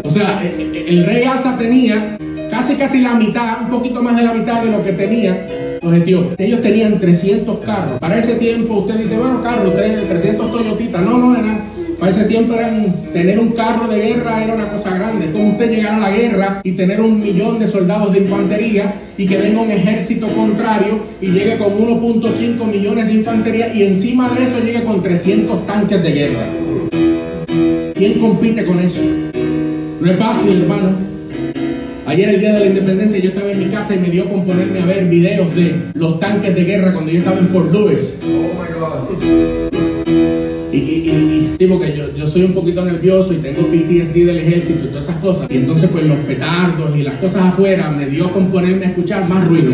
O 0.03 0.09
sea, 0.09 0.41
e, 0.43 0.47
e, 0.47 0.89
el 0.89 1.05
rey 1.05 1.23
Asa 1.23 1.57
tenía 1.57 2.17
casi 2.49 2.75
casi 2.75 3.01
la 3.01 3.13
mitad, 3.13 3.63
un 3.63 3.69
poquito 3.69 4.01
más 4.01 4.15
de 4.15 4.23
la 4.23 4.33
mitad 4.33 4.61
de 4.61 4.71
lo 4.71 4.83
que 4.83 4.93
tenía 4.93 5.47
los 5.81 5.93
etíopes. 5.93 6.39
Ellos 6.39 6.61
tenían 6.61 6.99
300 6.99 7.59
carros. 7.59 7.99
Para 7.99 8.17
ese 8.17 8.35
tiempo 8.35 8.75
usted 8.75 8.95
dice, 8.95 9.17
bueno, 9.17 9.41
carros, 9.43 9.73
300 9.73 10.51
Toyotitas. 10.51 11.01
No, 11.01 11.17
no 11.17 11.35
era. 11.37 11.72
Para 12.03 12.15
ese 12.17 12.25
tiempo 12.25 12.53
eran, 12.55 12.93
tener 13.13 13.39
un 13.39 13.51
carro 13.51 13.87
de 13.87 13.97
guerra 13.97 14.43
era 14.43 14.55
una 14.55 14.67
cosa 14.67 14.93
grande. 14.93 15.31
Como 15.31 15.51
usted 15.51 15.71
llegar 15.71 15.93
a 15.93 15.99
la 15.99 16.11
guerra 16.11 16.59
y 16.61 16.73
tener 16.73 16.99
un 16.99 17.23
millón 17.23 17.59
de 17.59 17.65
soldados 17.65 18.11
de 18.11 18.19
infantería 18.19 18.95
y 19.17 19.25
que 19.25 19.37
venga 19.37 19.61
un 19.61 19.71
ejército 19.71 20.27
contrario 20.27 20.99
y 21.21 21.27
llegue 21.27 21.57
con 21.57 21.69
1.5 21.69 22.65
millones 22.65 23.07
de 23.07 23.13
infantería 23.13 23.73
y 23.73 23.83
encima 23.83 24.29
de 24.33 24.43
eso 24.43 24.59
llegue 24.59 24.83
con 24.83 25.01
300 25.01 25.65
tanques 25.65 26.03
de 26.03 26.11
guerra. 26.11 26.45
¿Quién 27.95 28.19
compite 28.19 28.65
con 28.65 28.79
eso? 28.81 28.99
No 30.01 30.11
es 30.11 30.17
fácil, 30.17 30.63
hermano. 30.63 30.89
Ayer, 32.05 32.27
el 32.31 32.41
día 32.41 32.51
de 32.51 32.59
la 32.59 32.65
independencia, 32.65 33.17
yo 33.21 33.29
estaba 33.29 33.49
en 33.49 33.59
mi 33.59 33.67
casa 33.67 33.95
y 33.95 33.99
me 33.99 34.09
dio 34.09 34.25
con 34.25 34.43
ponerme 34.43 34.81
a 34.81 34.85
ver 34.85 35.05
videos 35.05 35.55
de 35.55 35.75
los 35.93 36.19
tanques 36.19 36.53
de 36.53 36.65
guerra 36.65 36.91
cuando 36.91 37.13
yo 37.13 37.19
estaba 37.19 37.39
en 37.39 37.47
Fort 37.47 37.71
Lewis. 37.71 38.19
Oh 38.21 38.27
my 38.27 38.67
God. 38.77 39.92
Y, 40.05 40.77
y, 40.77 41.55
digo 41.57 41.79
que 41.79 41.95
yo, 41.95 42.05
yo, 42.15 42.27
soy 42.27 42.43
un 42.43 42.53
poquito 42.53 42.83
nervioso 42.83 43.33
y 43.33 43.37
tengo 43.37 43.61
PTSD 43.67 44.25
del 44.25 44.37
ejército 44.37 44.85
y 44.85 44.87
todas 44.87 45.05
esas 45.05 45.17
cosas. 45.17 45.47
Y 45.49 45.57
entonces, 45.57 45.89
pues 45.91 46.05
los 46.05 46.17
petardos 46.19 46.95
y 46.97 47.03
las 47.03 47.15
cosas 47.15 47.45
afuera 47.45 47.91
me 47.91 48.07
dio 48.07 48.31
con 48.31 48.47
ponerme 48.47 48.85
a 48.85 48.89
escuchar 48.89 49.27
más 49.29 49.47
ruido. 49.47 49.73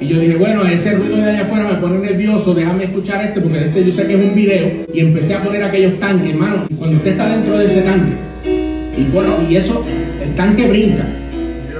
Y 0.00 0.06
yo 0.06 0.20
dije, 0.20 0.36
bueno, 0.36 0.64
ese 0.64 0.92
ruido 0.92 1.16
de 1.16 1.24
allá 1.24 1.42
afuera 1.42 1.70
me 1.72 1.78
pone 1.78 1.98
nervioso, 1.98 2.54
déjame 2.54 2.84
escuchar 2.84 3.24
este, 3.24 3.40
porque 3.40 3.58
este 3.58 3.84
yo 3.84 3.92
sé 3.92 4.06
que 4.06 4.14
es 4.14 4.24
un 4.28 4.34
video. 4.34 4.70
Y 4.92 5.00
empecé 5.00 5.34
a 5.34 5.42
poner 5.42 5.62
aquellos 5.62 5.98
tanques, 5.98 6.30
hermano. 6.30 6.66
Y 6.68 6.74
cuando 6.74 6.96
usted 6.96 7.12
está 7.12 7.28
dentro 7.28 7.58
de 7.58 7.64
ese 7.64 7.82
tanque, 7.82 8.12
y 8.96 9.04
bueno, 9.12 9.36
y 9.48 9.56
eso, 9.56 9.84
el 10.22 10.34
tanque 10.34 10.66
brinca. 10.68 11.04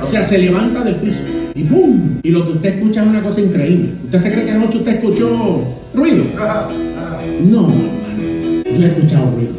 O 0.02 0.06
sea, 0.06 0.22
se 0.22 0.38
levanta 0.38 0.82
del 0.82 0.96
piso. 0.96 1.20
Y 1.54 1.64
¡pum! 1.64 2.18
Y 2.22 2.30
lo 2.30 2.44
que 2.46 2.52
usted 2.52 2.74
escucha 2.76 3.02
es 3.02 3.08
una 3.08 3.22
cosa 3.22 3.40
increíble. 3.40 3.90
¿Usted 4.04 4.18
se 4.18 4.32
cree 4.32 4.44
que 4.44 4.50
anoche 4.52 4.78
usted 4.78 4.92
escuchó 4.92 5.64
ruido? 5.94 6.24
No, 7.40 7.68
hermano. 7.68 8.64
Yo 8.74 8.84
he 8.84 8.88
escuchado 8.88 9.30
ruido. 9.34 9.52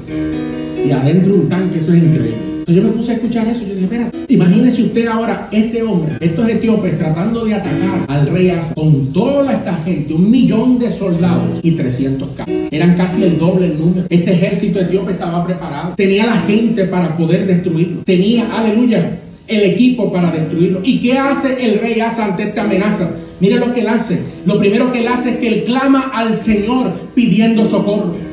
Y 0.86 0.92
adentro 0.92 1.36
un 1.36 1.50
tanque, 1.50 1.80
eso 1.80 1.94
es 1.94 2.04
increíble. 2.04 2.50
Yo 2.68 2.84
me 2.84 2.90
puse 2.90 3.12
a 3.12 3.16
escuchar 3.16 3.48
eso 3.48 3.64
y 3.64 3.70
yo 3.70 3.74
dije, 3.74 3.86
espera, 3.86 4.12
imagínese 4.28 4.84
usted 4.84 5.08
ahora, 5.08 5.48
este 5.52 5.82
hombre, 5.82 6.18
estos 6.20 6.48
etíopes 6.48 7.00
tratando 7.00 7.44
de 7.46 7.56
atacar 7.56 8.06
al 8.08 8.28
rey 8.28 8.50
Asa 8.50 8.76
con 8.76 9.12
toda 9.12 9.54
esta 9.54 9.74
gente, 9.78 10.14
un 10.14 10.30
millón 10.30 10.78
de 10.78 10.92
soldados 10.92 11.60
y 11.64 11.72
300 11.72 12.30
carros. 12.38 12.56
Eran 12.70 12.96
casi 12.96 13.24
el 13.24 13.40
doble 13.40 13.68
el 13.68 13.80
número. 13.80 14.06
Este 14.10 14.34
ejército 14.34 14.80
etíope 14.80 15.14
estaba 15.14 15.46
preparado. 15.48 15.96
Tenía 15.96 16.28
la 16.28 16.38
gente 16.42 16.84
para 16.86 17.18
poder 17.18 17.48
destruirlo. 17.48 18.04
Tenía, 18.04 18.56
aleluya, 18.56 19.20
el 19.48 19.64
equipo 19.64 20.12
para 20.12 20.32
destruirlo. 20.32 20.82
¿Y 20.84 21.00
qué 21.00 21.18
hace 21.18 21.66
el 21.66 21.80
rey 21.80 22.00
Asa 22.00 22.26
ante 22.26 22.44
esta 22.44 22.64
amenaza? 22.64 23.10
Mire 23.40 23.58
lo 23.58 23.74
que 23.74 23.82
él 23.82 23.88
hace. 23.88 24.20
Lo 24.46 24.60
primero 24.60 24.92
que 24.92 25.00
él 25.00 25.08
hace 25.08 25.32
es 25.32 25.38
que 25.38 25.48
él 25.48 25.64
clama 25.64 26.12
al 26.14 26.36
Señor 26.36 26.92
pidiendo 27.16 27.66
socorro. 27.66 28.29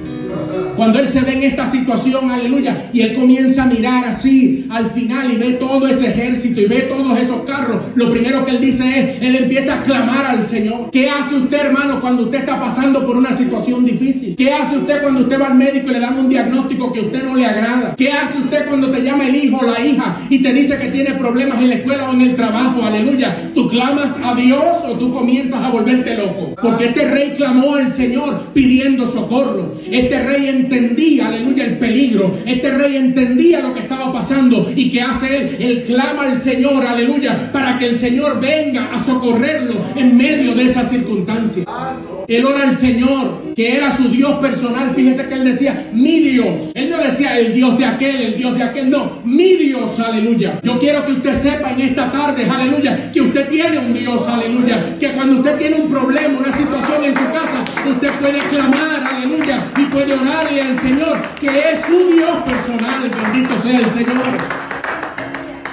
Cuando 0.76 0.98
él 0.98 1.06
se 1.06 1.22
ve 1.22 1.32
en 1.32 1.42
esta 1.44 1.66
situación, 1.66 2.30
aleluya, 2.30 2.90
y 2.92 3.00
él 3.00 3.14
comienza 3.14 3.64
a 3.64 3.66
mirar 3.66 4.04
así 4.04 4.66
al 4.70 4.90
final 4.90 5.32
y 5.32 5.36
ve 5.36 5.52
todo 5.54 5.88
ese 5.88 6.08
ejército 6.08 6.60
y 6.60 6.66
ve 6.66 6.82
todos 6.82 7.18
esos 7.18 7.42
carros, 7.44 7.82
lo 7.94 8.10
primero 8.10 8.44
que 8.44 8.50
él 8.52 8.60
dice 8.60 8.84
es, 8.86 9.22
él 9.22 9.36
empieza 9.36 9.80
a 9.80 9.82
clamar 9.82 10.26
al 10.26 10.42
Señor. 10.42 10.90
¿Qué 10.90 11.08
hace 11.08 11.34
usted, 11.34 11.66
hermano, 11.66 12.00
cuando 12.00 12.24
usted 12.24 12.40
está 12.40 12.60
pasando 12.60 13.06
por 13.06 13.16
una 13.16 13.32
situación 13.32 13.84
difícil? 13.84 14.36
¿Qué 14.36 14.52
hace 14.52 14.76
usted 14.76 15.02
cuando 15.02 15.20
usted 15.20 15.40
va 15.40 15.46
al 15.46 15.54
médico 15.54 15.88
y 15.88 15.92
le 15.94 16.00
dan 16.00 16.18
un 16.18 16.28
diagnóstico 16.28 16.92
que 16.92 17.00
a 17.00 17.02
usted 17.04 17.24
no 17.24 17.34
le 17.36 17.46
agrada? 17.46 17.94
¿Qué 17.96 18.12
hace 18.12 18.38
usted 18.38 18.66
cuando 18.68 18.90
te 18.90 19.00
llama 19.00 19.26
el 19.26 19.34
hijo 19.34 19.58
o 19.58 19.64
la 19.64 19.80
hija 19.84 20.16
y 20.28 20.40
te 20.40 20.52
dice 20.52 20.78
que 20.78 20.88
tiene 20.88 21.14
problemas 21.14 21.60
en 21.62 21.70
la 21.70 21.74
escuela 21.76 22.10
o 22.10 22.12
en 22.12 22.20
el 22.20 22.36
trabajo? 22.36 22.84
Aleluya. 22.84 23.34
¿Tú 23.54 23.66
clamas 23.66 24.14
a 24.22 24.34
Dios 24.34 24.76
o 24.86 24.92
tú 24.98 25.12
comienzas 25.12 25.62
a 25.62 25.70
volverte 25.70 26.16
loco? 26.16 26.54
Porque 26.60 26.86
este 26.86 27.08
rey 27.08 27.32
clamó 27.36 27.76
al 27.76 27.88
Señor 27.88 28.40
pidiendo 28.52 29.10
socorro. 29.10 29.74
Este 29.90 30.22
rey 30.22 30.48
entendía, 30.66 31.28
aleluya, 31.28 31.64
el 31.64 31.78
peligro. 31.78 32.34
Este 32.44 32.70
rey 32.70 32.96
entendía 32.96 33.60
lo 33.60 33.74
que 33.74 33.80
estaba 33.80 34.12
pasando. 34.12 34.70
¿Y 34.74 34.90
que 34.90 35.00
hace 35.00 35.36
él? 35.36 35.56
Él 35.60 35.84
clama 35.86 36.24
al 36.24 36.36
Señor, 36.36 36.84
aleluya, 36.84 37.50
para 37.52 37.78
que 37.78 37.86
el 37.86 37.98
Señor 37.98 38.40
venga 38.40 38.94
a 38.94 39.04
socorrerlo 39.04 39.74
en 39.96 40.16
medio 40.16 40.54
de 40.54 40.64
esa 40.64 40.84
circunstancia. 40.84 41.64
Él 42.28 42.44
ora 42.44 42.68
al 42.68 42.76
Señor, 42.76 43.54
que 43.54 43.76
era 43.76 43.94
su 43.96 44.08
Dios 44.08 44.38
personal. 44.38 44.92
Fíjese 44.94 45.26
que 45.28 45.34
él 45.34 45.44
decía, 45.44 45.90
mi 45.92 46.18
Dios. 46.20 46.72
Él 46.74 46.90
no 46.90 46.98
decía 46.98 47.38
el 47.38 47.54
Dios 47.54 47.78
de 47.78 47.84
aquel, 47.84 48.16
el 48.16 48.36
Dios 48.36 48.56
de 48.56 48.64
aquel. 48.64 48.90
No, 48.90 49.20
mi 49.24 49.54
Dios, 49.54 49.98
aleluya. 50.00 50.60
Yo 50.62 50.78
quiero 50.78 51.04
que 51.04 51.12
usted 51.12 51.32
sepa 51.32 51.72
en 51.72 51.80
esta 51.82 52.10
tarde, 52.10 52.44
aleluya, 52.44 53.12
que 53.12 53.20
usted 53.20 53.48
tiene 53.48 53.78
un 53.78 53.94
Dios, 53.94 54.26
aleluya. 54.26 54.98
Que 54.98 55.12
cuando 55.12 55.36
usted 55.36 55.56
tiene 55.56 55.76
un 55.76 55.88
problema, 55.88 56.38
una 56.38 56.52
situación 56.52 57.04
en 57.04 57.16
su 57.16 57.24
casa, 57.26 57.64
usted 57.88 58.10
puede 58.20 58.38
clamar, 58.48 59.05
y 59.28 59.84
puede 59.86 60.14
orarle 60.14 60.62
al 60.62 60.78
Señor, 60.78 61.20
que 61.40 61.72
es 61.72 61.80
su 61.84 62.10
Dios 62.10 62.36
personal. 62.44 63.10
Bendito 63.10 63.60
sea 63.60 63.78
el 63.78 63.90
Señor. 63.90 64.65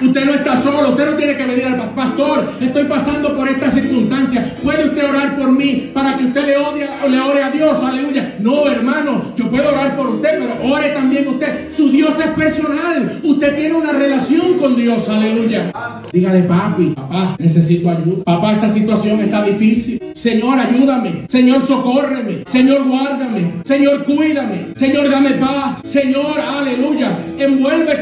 Usted 0.01 0.25
no 0.25 0.33
está 0.33 0.61
solo, 0.61 0.89
usted 0.89 1.11
no 1.11 1.15
tiene 1.15 1.35
que 1.35 1.45
venir 1.45 1.65
al 1.65 1.93
pastor. 1.93 2.49
Estoy 2.59 2.83
pasando 2.85 3.35
por 3.35 3.47
esta 3.47 3.69
circunstancia. 3.69 4.55
¿Puede 4.63 4.85
usted 4.85 5.09
orar 5.09 5.35
por 5.35 5.51
mí 5.51 5.91
para 5.93 6.17
que 6.17 6.25
usted 6.25 6.45
le, 6.45 6.57
odie, 6.57 6.87
le 7.09 7.19
ore 7.19 7.43
a 7.43 7.51
Dios? 7.51 7.81
Aleluya. 7.83 8.35
No, 8.39 8.67
hermano, 8.67 9.33
yo 9.35 9.49
puedo 9.49 9.69
orar 9.69 9.95
por 9.95 10.07
usted, 10.07 10.39
pero 10.39 10.73
ore 10.73 10.89
también 10.89 11.27
usted. 11.27 11.71
Su 11.75 11.89
Dios 11.89 12.13
es 12.19 12.31
personal. 12.31 13.19
Usted 13.23 13.55
tiene 13.55 13.75
una 13.75 13.91
relación 13.91 14.57
con 14.57 14.75
Dios. 14.75 15.07
Aleluya. 15.09 15.71
Dígale, 16.11 16.43
papi, 16.43 16.87
papá, 16.95 17.35
necesito 17.39 17.89
ayuda. 17.89 18.23
Papá, 18.23 18.53
esta 18.53 18.69
situación 18.69 19.19
está 19.21 19.43
difícil. 19.43 19.99
Señor, 20.13 20.59
ayúdame. 20.59 21.23
Señor, 21.27 21.61
socórreme. 21.61 22.43
Señor, 22.45 22.87
guárdame. 22.87 23.53
Señor, 23.63 24.03
cuídame. 24.03 24.67
Señor, 24.75 25.09
dame 25.09 25.31
paz. 25.31 25.81
Señor, 25.83 26.39
aleluya. 26.39 27.17
Envuélvete 27.37 27.83
en 27.83 27.83
esta 27.83 27.92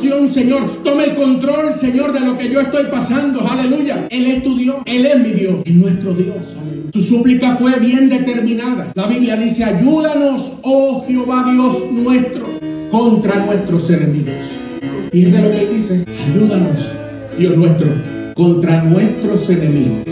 Señor. 0.00 0.82
Tome 0.82 1.04
el 1.04 1.14
control, 1.14 1.74
Señor, 1.74 2.12
de 2.12 2.20
lo 2.20 2.36
que 2.36 2.48
yo 2.48 2.60
estoy 2.60 2.86
pasando. 2.90 3.46
Aleluya. 3.46 4.06
Él 4.10 4.26
es 4.26 4.42
tu 4.42 4.56
Dios. 4.56 4.76
Él 4.86 5.04
es 5.04 5.18
mi 5.20 5.30
Dios. 5.30 5.56
Es 5.64 5.74
nuestro 5.74 6.14
Dios. 6.14 6.36
Su 6.92 7.02
súplica 7.02 7.56
fue 7.56 7.78
bien 7.78 8.08
determinada. 8.08 8.92
La 8.94 9.06
Biblia 9.06 9.36
dice, 9.36 9.64
ayúdanos, 9.64 10.54
oh 10.62 11.04
Jehová 11.06 11.50
Dios 11.52 11.82
nuestro, 11.92 12.46
contra 12.90 13.44
nuestros 13.44 13.90
enemigos. 13.90 14.34
Fíjense 15.12 15.42
lo 15.42 15.50
que 15.50 15.60
él 15.60 15.68
dice. 15.74 16.04
Ayúdanos, 16.30 16.88
Dios 17.38 17.56
nuestro, 17.56 17.88
contra 18.34 18.82
nuestros 18.84 19.50
enemigos. 19.50 20.04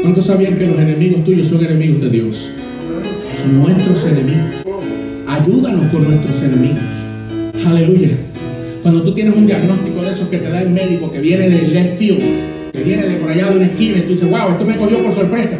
¿Cuántos 0.00 0.26
sabían 0.26 0.56
que 0.56 0.66
los 0.66 0.78
enemigos 0.78 1.24
tuyos 1.24 1.48
son 1.48 1.64
enemigos 1.64 2.02
de 2.02 2.10
Dios? 2.10 2.48
Son 3.36 3.58
nuestros 3.58 4.04
enemigos. 4.06 4.64
Ayúdanos 5.26 5.90
con 5.92 6.04
nuestros 6.04 6.42
enemigos. 6.42 6.84
Aleluya. 7.66 8.27
Cuando 8.82 9.02
tú 9.02 9.12
tienes 9.12 9.34
un 9.34 9.46
diagnóstico 9.46 10.02
de 10.02 10.10
esos 10.10 10.28
que 10.28 10.38
te 10.38 10.48
da 10.48 10.62
el 10.62 10.70
médico 10.70 11.10
que 11.10 11.20
viene 11.20 11.48
del 11.48 11.74
left 11.74 11.98
field, 11.98 12.72
que 12.72 12.82
viene 12.82 13.06
de 13.06 13.16
por 13.16 13.30
allá 13.30 13.50
de 13.50 13.56
una 13.56 13.66
esquina 13.66 13.98
y 13.98 14.02
tú 14.02 14.08
dices, 14.10 14.30
wow, 14.30 14.50
esto 14.52 14.64
me 14.64 14.76
cogió 14.76 15.02
por 15.02 15.12
sorpresa. 15.12 15.58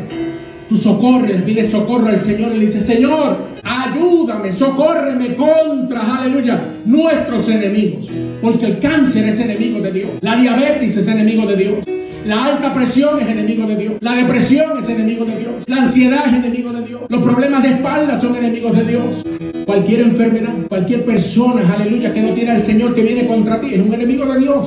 Tú 0.69 0.77
socorres, 0.77 1.43
pides 1.43 1.71
socorro 1.71 2.09
al 2.09 2.19
Señor 2.19 2.53
y 2.55 2.59
le 2.59 2.67
dices, 2.67 2.87
Señor, 2.87 3.39
ayúdame, 3.65 4.53
socórreme 4.53 5.35
contra, 5.35 6.19
aleluya, 6.19 6.61
nuestros 6.85 7.49
enemigos. 7.49 8.09
Porque 8.41 8.67
el 8.67 8.79
cáncer 8.79 9.27
es 9.29 9.41
enemigo 9.41 9.81
de 9.81 9.93
Dios. 9.93 10.11
La 10.21 10.37
diabetes 10.37 10.97
es 10.97 11.09
enemigo 11.09 11.47
de 11.47 11.57
Dios. 11.57 11.98
La 12.27 12.45
alta 12.45 12.75
presión 12.75 13.21
es 13.21 13.29
enemigo 13.29 13.67
de 13.67 13.77
Dios. 13.77 13.95
La 14.01 14.15
depresión 14.15 14.79
es 14.79 14.89
enemigo 14.89 15.25
de 15.25 15.39
Dios. 15.39 15.55
La 15.67 15.77
ansiedad 15.77 16.27
es 16.27 16.33
enemigo 16.33 16.73
de 16.73 16.87
Dios. 16.87 17.03
Los 17.09 17.23
problemas 17.23 17.63
de 17.63 17.71
espalda 17.71 18.19
son 18.19 18.37
enemigos 18.37 18.77
de 18.77 18.85
Dios. 18.85 19.25
Cualquier 19.65 20.01
enfermedad, 20.01 20.53
cualquier 20.69 21.05
persona, 21.05 21.63
aleluya, 21.73 22.13
que 22.13 22.23
no 22.23 22.33
tiene 22.33 22.53
al 22.53 22.61
Señor 22.61 22.95
que 22.95 23.03
viene 23.03 23.27
contra 23.27 23.61
ti, 23.61 23.75
es 23.75 23.81
un 23.81 23.93
enemigo 23.93 24.27
de 24.33 24.41
Dios. 24.41 24.67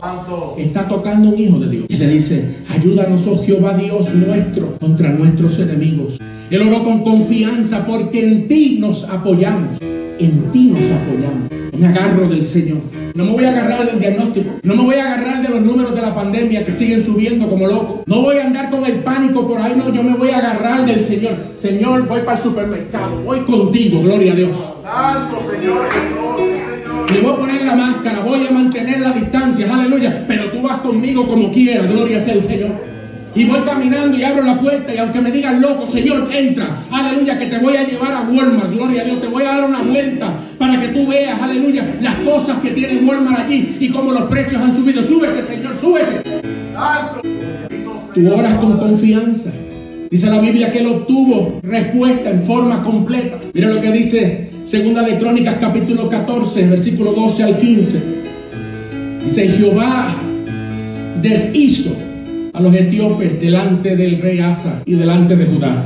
Está 0.58 0.88
tocando 0.88 1.30
un 1.30 1.40
hijo 1.40 1.60
de 1.60 1.70
Dios. 1.70 1.86
Y 1.90 1.98
le 1.98 2.08
dice, 2.08 2.58
ayúdanos, 2.70 3.28
oh 3.28 3.44
Jehová 3.44 3.76
Dios 3.76 4.14
nuestro, 4.14 4.78
contra 4.80 5.10
nuestros 5.10 5.60
enemigos. 5.60 6.20
Él 6.52 6.68
oró 6.68 6.84
con 6.84 7.02
confianza 7.02 7.86
porque 7.88 8.28
en 8.28 8.46
ti 8.50 8.76
nos 8.78 9.06
apoyamos. 9.06 9.80
En 9.80 10.52
ti 10.52 10.74
nos 10.76 10.86
apoyamos. 10.92 11.50
Me 11.80 11.88
agarro 11.88 12.28
del 12.28 12.44
Señor. 12.44 12.80
No 13.16 13.24
me 13.24 13.32
voy 13.32 13.46
a 13.46 13.52
agarrar 13.52 13.86
del 13.90 14.02
diagnóstico. 14.02 14.50
No 14.62 14.76
me 14.76 14.84
voy 14.84 14.96
a 14.96 15.14
agarrar 15.14 15.42
de 15.42 15.48
los 15.48 15.62
números 15.62 15.96
de 15.96 16.02
la 16.02 16.14
pandemia 16.14 16.66
que 16.66 16.74
siguen 16.74 17.06
subiendo 17.06 17.48
como 17.48 17.68
loco. 17.68 18.04
No 18.06 18.22
voy 18.22 18.36
a 18.36 18.46
andar 18.48 18.70
con 18.70 18.86
el 18.86 18.96
pánico 18.96 19.48
por 19.48 19.62
ahí. 19.62 19.76
No, 19.78 19.94
yo 19.94 20.04
me 20.04 20.14
voy 20.18 20.32
a 20.32 20.40
agarrar 20.40 20.86
del 20.86 21.00
Señor. 21.00 21.36
Señor, 21.58 22.06
voy 22.06 22.20
para 22.20 22.36
el 22.36 22.44
supermercado. 22.44 23.22
Voy 23.22 23.40
contigo. 23.46 24.02
Gloria 24.02 24.34
a 24.34 24.36
Dios. 24.36 24.58
Santo 24.84 25.38
Señor 25.50 25.90
Jesús. 25.90 26.60
Señor. 26.70 27.12
Le 27.12 27.22
voy 27.22 27.34
a 27.34 27.38
poner 27.38 27.64
la 27.64 27.76
máscara. 27.78 28.20
Voy 28.26 28.46
a 28.46 28.52
mantener 28.52 29.00
la 29.00 29.14
distancia. 29.14 29.74
Aleluya. 29.74 30.26
Pero 30.28 30.52
tú 30.52 30.64
vas 30.64 30.82
conmigo 30.82 31.26
como 31.30 31.50
quieras. 31.50 31.90
Gloria 31.90 32.20
sea 32.20 32.34
el 32.34 32.42
Señor. 32.42 32.91
Y 33.34 33.46
voy 33.46 33.62
caminando 33.62 34.18
y 34.18 34.24
abro 34.24 34.44
la 34.44 34.60
puerta 34.60 34.94
y 34.94 34.98
aunque 34.98 35.22
me 35.22 35.32
digan 35.32 35.62
loco, 35.62 35.88
Señor, 35.88 36.30
entra. 36.34 36.78
Aleluya, 36.92 37.38
que 37.38 37.46
te 37.46 37.60
voy 37.60 37.78
a 37.78 37.88
llevar 37.88 38.12
a 38.14 38.22
Walmart. 38.24 38.74
Gloria 38.74 39.04
a 39.04 39.06
Dios, 39.06 39.22
te 39.22 39.28
voy 39.28 39.44
a 39.44 39.48
dar 39.48 39.64
una 39.64 39.84
vuelta 39.84 40.38
para 40.58 40.80
que 40.80 40.90
tú 40.90 41.08
veas, 41.08 41.42
aleluya, 41.42 41.96
las 42.02 42.16
cosas 42.16 42.60
que 42.60 42.72
tiene 42.72 43.02
Walmart 43.06 43.46
allí 43.46 43.78
y 43.80 43.90
cómo 43.90 44.12
los 44.12 44.24
precios 44.24 44.62
han 44.62 44.76
subido. 44.76 45.02
Súbete, 45.02 45.42
Señor, 45.42 45.78
súbete. 45.78 46.42
Santo. 46.74 47.22
Tú 48.14 48.34
oras 48.34 48.58
con 48.60 48.78
confianza. 48.78 49.52
Dice 50.10 50.30
la 50.30 50.40
Biblia 50.42 50.70
que 50.70 50.80
él 50.80 50.88
obtuvo 50.88 51.62
respuesta 51.64 52.30
en 52.30 52.42
forma 52.42 52.84
completa. 52.84 53.38
Mira 53.54 53.70
lo 53.70 53.80
que 53.80 53.92
dice 53.94 54.50
Segunda 54.66 55.04
de 55.04 55.18
Crónicas 55.18 55.56
capítulo 55.60 56.10
14, 56.10 56.68
versículo 56.68 57.14
12 57.14 57.44
al 57.44 57.58
15. 57.58 58.04
Dice, 59.24 59.48
Jehová 59.48 60.10
deshizo 61.22 61.96
a 62.54 62.62
los 62.62 62.74
etíopes 62.74 63.40
delante 63.40 63.96
del 63.96 64.22
rey 64.22 64.40
Asa 64.40 64.82
y 64.86 64.94
delante 64.94 65.36
de 65.36 65.46
Judá. 65.46 65.86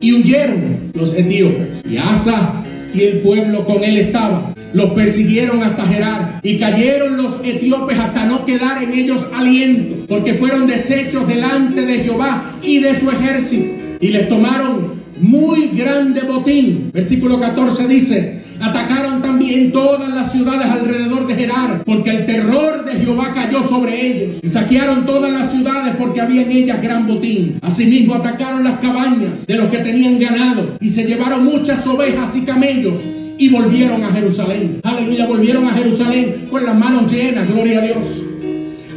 Y 0.00 0.12
huyeron 0.12 0.90
los 0.94 1.14
etíopes. 1.14 1.82
Y 1.88 1.96
Asa 1.98 2.64
y 2.94 3.02
el 3.02 3.18
pueblo 3.18 3.64
con 3.64 3.84
él 3.84 3.98
estaba. 3.98 4.54
Los 4.72 4.92
persiguieron 4.92 5.62
hasta 5.62 5.84
Gerar 5.84 6.40
y 6.42 6.56
cayeron 6.56 7.16
los 7.16 7.40
etíopes 7.44 7.98
hasta 7.98 8.24
no 8.24 8.44
quedar 8.44 8.82
en 8.82 8.92
ellos 8.92 9.26
aliento, 9.34 10.06
porque 10.08 10.34
fueron 10.34 10.66
deshechos 10.66 11.26
delante 11.26 11.82
de 11.82 12.00
Jehová 12.00 12.56
y 12.62 12.78
de 12.78 12.98
su 12.98 13.10
ejército. 13.10 13.68
Y 14.00 14.08
les 14.08 14.28
tomaron 14.28 15.00
muy 15.20 15.68
grande 15.68 16.22
botín. 16.22 16.90
Versículo 16.92 17.40
14 17.40 17.88
dice, 17.88 18.39
atacaron 18.60 19.22
también 19.22 19.72
todas 19.72 20.08
las 20.14 20.32
ciudades 20.32 20.70
alrededor 20.70 21.26
de 21.26 21.34
Gerar, 21.34 21.82
porque 21.84 22.10
el 22.10 22.26
terror 22.26 22.84
de 22.84 22.96
Jehová 22.96 23.32
cayó 23.32 23.62
sobre 23.62 24.06
ellos. 24.06 24.38
Y 24.42 24.48
saquearon 24.48 25.06
todas 25.06 25.32
las 25.32 25.50
ciudades 25.52 25.94
porque 25.98 26.20
había 26.20 26.42
en 26.42 26.50
ellas 26.50 26.82
gran 26.82 27.06
botín. 27.06 27.58
Asimismo 27.62 28.14
atacaron 28.14 28.64
las 28.64 28.78
cabañas 28.78 29.46
de 29.46 29.56
los 29.56 29.70
que 29.70 29.78
tenían 29.78 30.18
ganado 30.18 30.76
y 30.80 30.88
se 30.88 31.04
llevaron 31.04 31.44
muchas 31.44 31.86
ovejas 31.86 32.36
y 32.36 32.42
camellos 32.42 33.00
y 33.38 33.48
volvieron 33.48 34.04
a 34.04 34.10
Jerusalén. 34.10 34.80
Aleluya, 34.82 35.26
volvieron 35.26 35.66
a 35.66 35.72
Jerusalén 35.72 36.46
con 36.50 36.64
las 36.64 36.76
manos 36.76 37.10
llenas, 37.10 37.48
gloria 37.48 37.78
a 37.78 37.82
Dios. 37.82 38.24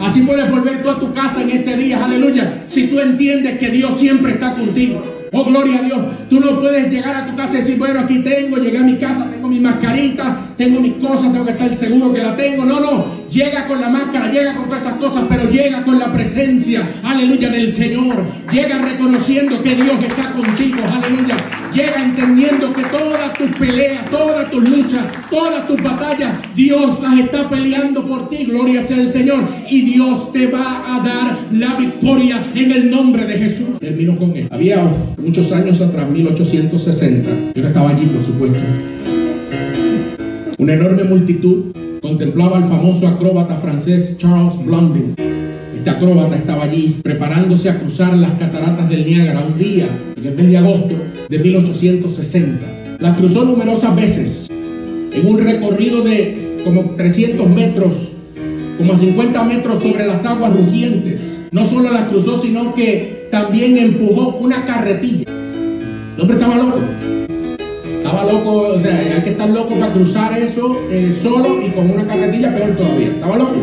Así 0.02 0.21
puedes 0.21 0.49
volver 0.52 0.82
tú 0.84 0.89
a 0.89 0.99
tu 0.99 1.13
casa 1.13 1.41
en 1.41 1.52
este 1.52 1.78
día, 1.78 2.04
aleluya, 2.04 2.65
si 2.67 2.88
tú 2.88 2.99
entiendes 2.99 3.58
que 3.58 3.69
Dios 3.69 3.97
siempre 3.97 4.34
está 4.34 4.54
contigo. 4.54 5.23
Oh, 5.36 5.43
gloria 5.43 5.80
a 5.80 5.82
Dios. 5.82 6.02
Tú 6.30 6.39
no 6.39 6.60
puedes 6.60 6.93
llegar 6.93 7.15
a 7.15 7.26
tu 7.26 7.36
casa 7.36 7.56
y 7.56 7.58
decir, 7.58 7.80
bueno, 7.80 8.02
aquí 8.02 8.19
tengo, 8.19 8.58
llegué 8.58 8.78
a 8.78 8.84
mi 8.84 8.98
casa, 8.98 9.28
tengo 9.32 9.48
mi 9.48 9.60
mascarita, 9.60 10.38
tengo 10.56 10.80
mis 10.80 10.93
cosas, 10.93 11.34
tengo 11.34 11.43
que 11.43 11.54
estar 11.54 11.76
seguro 11.76 12.13
que 12.13 12.22
la 12.22 12.36
tengo. 12.36 12.63
No, 12.63 12.80
no. 12.80 13.23
Llega 13.34 13.65
con 13.65 13.82
la 13.82 13.89
máscara, 13.89 14.32
llega 14.32 14.54
con 14.54 14.65
todas 14.65 14.84
esas 14.84 14.98
cosas, 14.98 15.26
pero 15.28 15.50
llega 15.50 15.84
con 15.84 15.98
la 15.98 16.13
presencia, 16.13 16.88
aleluya, 17.02 17.50
del 17.50 17.74
Señor. 17.74 18.24
Llega 18.52 18.78
reconociendo 18.78 19.60
que 19.63 19.74
Dios 19.74 20.04
está 20.04 20.34
contigo, 20.34 20.78
aleluya. 20.88 21.38
Llega 21.74 22.04
entendiendo 22.04 22.72
que 22.72 22.84
todas 22.84 23.34
tus 23.34 23.50
peleas, 23.58 24.08
todas 24.12 24.52
tus 24.52 24.69
luchas, 24.69 25.08
todas 25.32 25.65
tus 25.65 25.82
batallas, 25.82 26.38
Dios 26.56 27.02
las 27.02 27.17
está 27.17 27.50
peleando 27.50 28.06
por 28.06 28.30
ti, 28.30 28.46
gloria 28.46 28.84
sea 28.84 28.98
el 28.98 29.08
Señor. 29.08 29.48
Y 29.67 29.82
Dios 29.82 30.32
te 30.32 30.46
va 30.46 30.96
a 30.96 31.00
dar 31.04 31.36
la 31.52 31.74
victoria 31.74 32.39
en 32.54 32.72
el 32.72 32.91
nombre 32.91 33.26
de 33.26 33.36
Jesús. 33.39 33.80
Termino 33.80 34.15
con 34.15 34.38
él. 34.38 34.48
Había 34.52 34.88
muchos 35.17 35.52
años 35.52 35.82
atrás, 35.82 36.08
1860, 36.08 37.30
yo 37.56 37.62
no 37.63 37.67
estaba 37.67 37.89
allí, 37.89 38.06
por 38.06 38.22
supuesto. 38.22 38.60
Una 40.60 40.74
enorme 40.74 41.04
multitud 41.06 41.74
contemplaba 42.04 42.58
al 42.58 42.66
famoso 42.66 43.08
acróbata 43.08 43.56
francés 43.56 44.18
Charles 44.18 44.63
Blondin. 44.66 45.16
Este 45.74 45.89
acróbata 45.89 46.36
estaba 46.36 46.63
allí 46.63 47.00
preparándose 47.02 47.70
a 47.70 47.80
cruzar 47.80 48.13
las 48.18 48.32
cataratas 48.32 48.89
del 48.89 49.06
Niágara 49.06 49.46
un 49.48 49.58
día, 49.58 49.88
en 50.18 50.26
el 50.26 50.36
mes 50.36 50.48
de 50.50 50.58
agosto 50.58 50.96
de 51.30 51.39
1860. 51.39 52.98
Las 53.00 53.18
cruzó 53.18 53.46
numerosas 53.46 53.96
veces 53.96 54.48
en 54.52 55.26
un 55.26 55.38
recorrido 55.38 56.02
de 56.02 56.60
como 56.66 56.82
300 56.98 57.50
metros, 57.50 58.12
como 58.78 58.92
a 58.92 58.98
50 58.98 59.44
metros 59.44 59.82
sobre 59.82 60.06
las 60.06 60.26
aguas 60.26 60.54
rugientes. 60.54 61.42
No 61.52 61.63
solo 61.63 61.89
las 61.89 62.10
cruzó, 62.10 62.38
sino 62.42 62.76
que 62.76 63.30
también 63.32 63.78
empujó 63.78 64.39
una 64.42 64.66
carretilla. 64.66 65.24
El 65.30 66.22
hombre 66.22 66.36
estaba 66.36 66.58
loco. 66.58 66.80
Estaba 68.13 68.32
loco, 68.32 68.73
o 68.76 68.80
sea, 68.80 68.95
hay 68.95 69.21
que 69.23 69.32
estar 69.32 69.49
loco 69.49 69.73
para 69.73 69.91
cruzar 69.91 70.38
eso 70.38 70.78
eh, 70.91 71.12
solo 71.19 71.60
y 71.65 71.71
con 71.71 71.89
una 71.89 72.06
carretilla, 72.06 72.54
peor 72.54 72.78
todavía. 72.78 73.08
Estaba 73.08 73.38
loco. 73.38 73.56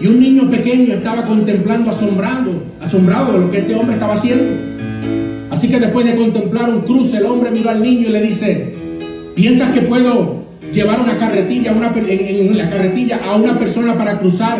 Y 0.00 0.06
un 0.08 0.18
niño 0.18 0.50
pequeño 0.50 0.94
estaba 0.94 1.24
contemplando, 1.24 1.92
asombrado, 1.92 2.50
asombrado 2.80 3.34
de 3.34 3.38
lo 3.38 3.50
que 3.52 3.58
este 3.58 3.76
hombre 3.76 3.94
estaba 3.94 4.14
haciendo. 4.14 4.44
Así 5.48 5.68
que 5.68 5.78
después 5.78 6.04
de 6.04 6.16
contemplar 6.16 6.70
un 6.70 6.80
cruce, 6.80 7.18
el 7.18 7.26
hombre 7.26 7.52
miró 7.52 7.70
al 7.70 7.80
niño 7.80 8.08
y 8.08 8.10
le 8.10 8.22
dice, 8.22 8.74
¿piensas 9.36 9.70
que 9.70 9.82
puedo 9.82 10.42
llevar 10.72 11.00
una 11.00 11.16
carretilla, 11.16 11.70
una, 11.70 11.94
en, 11.96 12.58
la 12.58 12.68
carretilla 12.68 13.20
a 13.24 13.36
una 13.36 13.60
persona 13.60 13.96
para 13.96 14.18
cruzar 14.18 14.58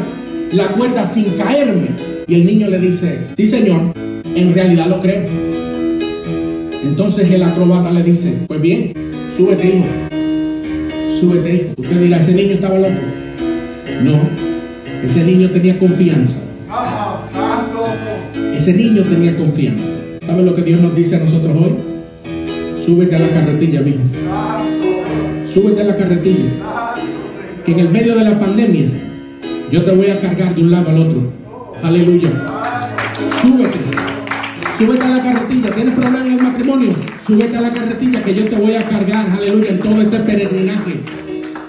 la 0.53 0.69
cuerda 0.69 1.09
sin 1.09 1.25
caerme? 1.31 1.89
Y 2.29 2.37
el 2.37 2.47
niño 2.47 2.69
le 2.69 2.79
dice, 2.79 3.19
sí 3.37 3.49
señor, 3.49 3.81
en 4.37 4.55
realidad 4.55 4.87
lo 4.87 5.01
creo. 5.01 5.62
Entonces 6.83 7.31
el 7.31 7.43
acrobata 7.43 7.91
le 7.91 8.03
dice, 8.03 8.35
pues 8.47 8.61
bien, 8.61 8.93
súbete 9.37 9.67
hijo, 9.67 9.87
súbete 11.21 11.55
hijo. 11.55 11.67
Usted 11.77 12.01
dirá, 12.01 12.19
ese 12.19 12.35
niño 12.35 12.55
estaba 12.55 12.79
loco. 12.79 13.01
No, 14.03 14.19
Ese 15.05 15.23
niño 15.25 15.51
tenía 15.51 15.79
confianza. 15.79 16.41
Santo. 17.25 17.87
Ese 18.55 18.73
niño 18.73 19.03
tenía 19.05 19.37
confianza. 19.37 19.91
¿Sabe 20.27 20.43
lo 20.43 20.55
que 20.55 20.63
Dios 20.63 20.81
nos 20.81 20.95
dice 20.95 21.17
a 21.17 21.21
nosotros 21.21 21.57
hoy? 21.57 21.73
Súbete 22.85 23.17
a 23.17 23.21
la 23.21 23.31
carretilla, 23.31 23.81
mijo. 23.81 23.99
Santo. 24.19 25.53
Súbete 25.53 25.81
a 25.83 25.85
la 25.85 25.97
carretilla. 25.97 26.51
Santo. 26.55 27.03
Que 27.65 27.73
en 27.73 27.81
el 27.81 27.89
medio 27.91 28.17
de 28.17 28.25
la 28.25 28.41
pandemia 28.41 28.87
yo 29.71 29.85
te 29.85 29.93
voy 29.93 30.11
a 30.11 30.21
cargar 30.21 30.55
de 30.55 30.63
un 30.63 30.71
lado 30.71 30.91
al 30.91 30.99
otro. 30.99 31.33
Aleluya. 31.83 32.31
Súbete. 33.41 33.82
Súbete 34.79 35.05
a 35.05 35.09
la 35.09 35.23
carretilla. 35.23 35.71
¿Tienes 35.71 35.95
problemas 35.95 36.27
en 36.27 36.33
el 36.33 36.43
matrimonio? 36.43 36.95
Súbete 37.27 37.57
a 37.57 37.61
la 37.61 37.73
carretilla 37.73 38.23
que 38.23 38.35
yo 38.35 38.45
te 38.47 38.57
voy 38.57 38.75
a 38.75 38.89
cargar. 38.89 39.31
Aleluya. 39.31 39.71
En 39.71 39.79
todo 39.81 40.03
este 40.03 40.19
peregrinaje. 40.21 41.22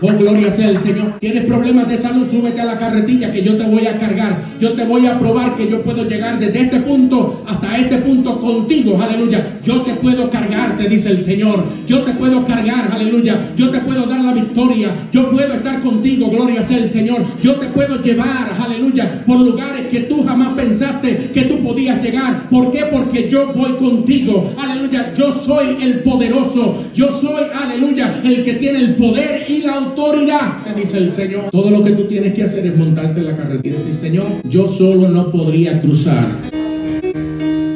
Oh, 0.06 0.12
gloria 0.18 0.52
sea 0.52 0.70
el 0.70 0.78
Señor. 0.78 1.18
¿Tienes 1.22 1.46
problemas 1.46 1.88
de 1.88 1.96
salud? 1.96 2.28
Súbete 2.28 2.60
a 2.60 2.66
la 2.66 2.78
carretilla 2.78 3.32
que 3.32 3.42
yo 3.42 3.56
te 3.56 3.64
voy 3.64 3.88
a 3.88 3.98
cargar. 3.98 4.38
Yo 4.60 4.74
te 4.74 4.84
voy 4.84 5.08
a 5.08 5.18
probar 5.18 5.56
que 5.56 5.70
yo 5.70 5.82
puedo 5.82 6.04
llegar 6.06 6.40
desde 6.40 6.64
este 6.64 6.82
punto 6.82 7.42
hasta 7.48 7.78
este 7.78 8.00
punto 8.00 8.38
contigo. 8.38 9.02
Aleluya. 9.02 9.60
Yo 9.64 9.82
te 9.84 9.94
puedo 9.94 10.30
cargar, 10.30 10.76
te 10.76 10.90
dice 10.90 11.10
el 11.10 11.20
Señor. 11.20 11.64
Yo 11.88 12.04
te 12.04 12.12
puedo 12.16 12.44
cargar. 12.44 12.92
Aleluya. 12.92 13.54
Yo 13.56 13.70
te 13.70 13.80
puedo 13.80 14.06
dar 14.06 14.20
la 14.20 14.34
victoria. 14.34 14.94
Yo 15.14 15.32
puedo 15.32 15.54
estar 15.54 15.80
contigo. 15.80 16.30
Gloria 16.30 16.64
sea 16.64 16.80
el 16.80 16.88
Señor. 16.88 17.24
Yo 17.42 17.56
te 17.56 17.68
puedo 17.68 18.02
llevar. 18.02 18.52
Aleluya. 18.60 19.24
Por 19.26 19.40
lugares 19.40 19.88
que 19.88 20.02
tú 20.02 20.26
jamás 20.26 20.54
pensaste 20.54 21.32
que 21.34 21.44
tú 21.44 21.64
podías 21.64 22.04
llegar. 22.04 22.50
¿Por 22.50 22.74
qué? 22.74 22.88
Porque 22.92 23.30
yo 23.30 23.54
voy 23.56 23.72
contigo. 23.78 24.54
Aleluya. 24.58 25.14
Yo 25.14 25.34
soy 25.42 25.78
el 25.82 26.00
poderoso. 26.00 26.84
Yo 26.94 27.18
soy, 27.18 27.46
aleluya, 27.54 28.22
el 28.24 28.44
que 28.44 28.54
tiene 28.54 28.80
el 28.80 28.96
poder 28.96 29.46
y 29.50 29.62
la 29.62 29.80
autoridad, 29.94 30.64
te 30.64 30.80
dice 30.80 30.98
el 30.98 31.10
Señor. 31.10 31.50
Todo 31.52 31.70
lo 31.70 31.84
que 31.84 31.92
tú 31.92 32.06
tienes 32.06 32.34
que 32.34 32.44
hacer 32.44 32.66
es 32.66 32.76
montarte 32.76 33.20
en 33.20 33.28
la 33.28 33.36
carretera 33.36 33.76
y 33.76 33.78
decir, 33.78 33.94
Señor, 33.94 34.26
yo 34.44 34.68
solo 34.68 35.08
no 35.10 35.32
podría 35.32 35.80
cruzar 35.80 36.26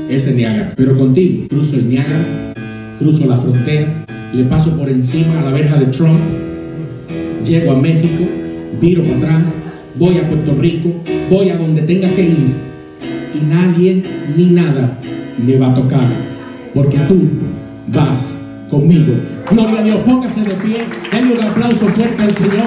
ese 0.10 0.34
Niágara, 0.34 0.74
pero 0.76 0.98
contigo 0.98 1.48
cruzo 1.48 1.76
el 1.76 1.90
Niágara, 1.90 2.54
cruzo 2.98 3.26
la 3.28 3.38
frontera, 3.38 4.06
le 4.34 4.44
paso 4.46 4.76
por 4.76 4.90
encima 4.90 5.40
a 5.40 5.44
la 5.46 5.52
verja 5.52 5.78
de 5.78 5.86
Trump, 5.88 6.20
llego 7.46 7.72
a 7.72 7.76
México, 7.80 8.26
viro 8.82 9.04
para 9.04 9.18
atrás, 9.18 9.44
voy 9.96 10.18
a 10.18 10.28
Puerto 10.28 10.56
Rico, 10.56 10.90
voy 11.30 11.50
a 11.50 11.58
donde 11.58 11.82
tenga 11.84 12.10
que 12.16 12.24
ir 12.24 12.54
y 13.34 13.46
nadie 13.46 14.04
ni 14.36 14.46
nada 14.46 15.00
me 15.46 15.56
va 15.58 15.72
a 15.72 15.76
tocar, 15.76 16.08
porque 16.74 16.98
tú 17.08 17.30
vas 17.88 18.36
conmigo. 18.70 19.14
Gloria 19.50 19.80
a 19.80 19.84
Dios, 19.84 19.98
póngase 20.06 20.42
de 20.42 20.56
pie, 20.56 20.86
denle 21.12 21.34
un 21.36 21.44
aplauso 21.44 21.88
fuerte 21.88 22.24
al 22.24 22.32
Señor. 22.34 22.66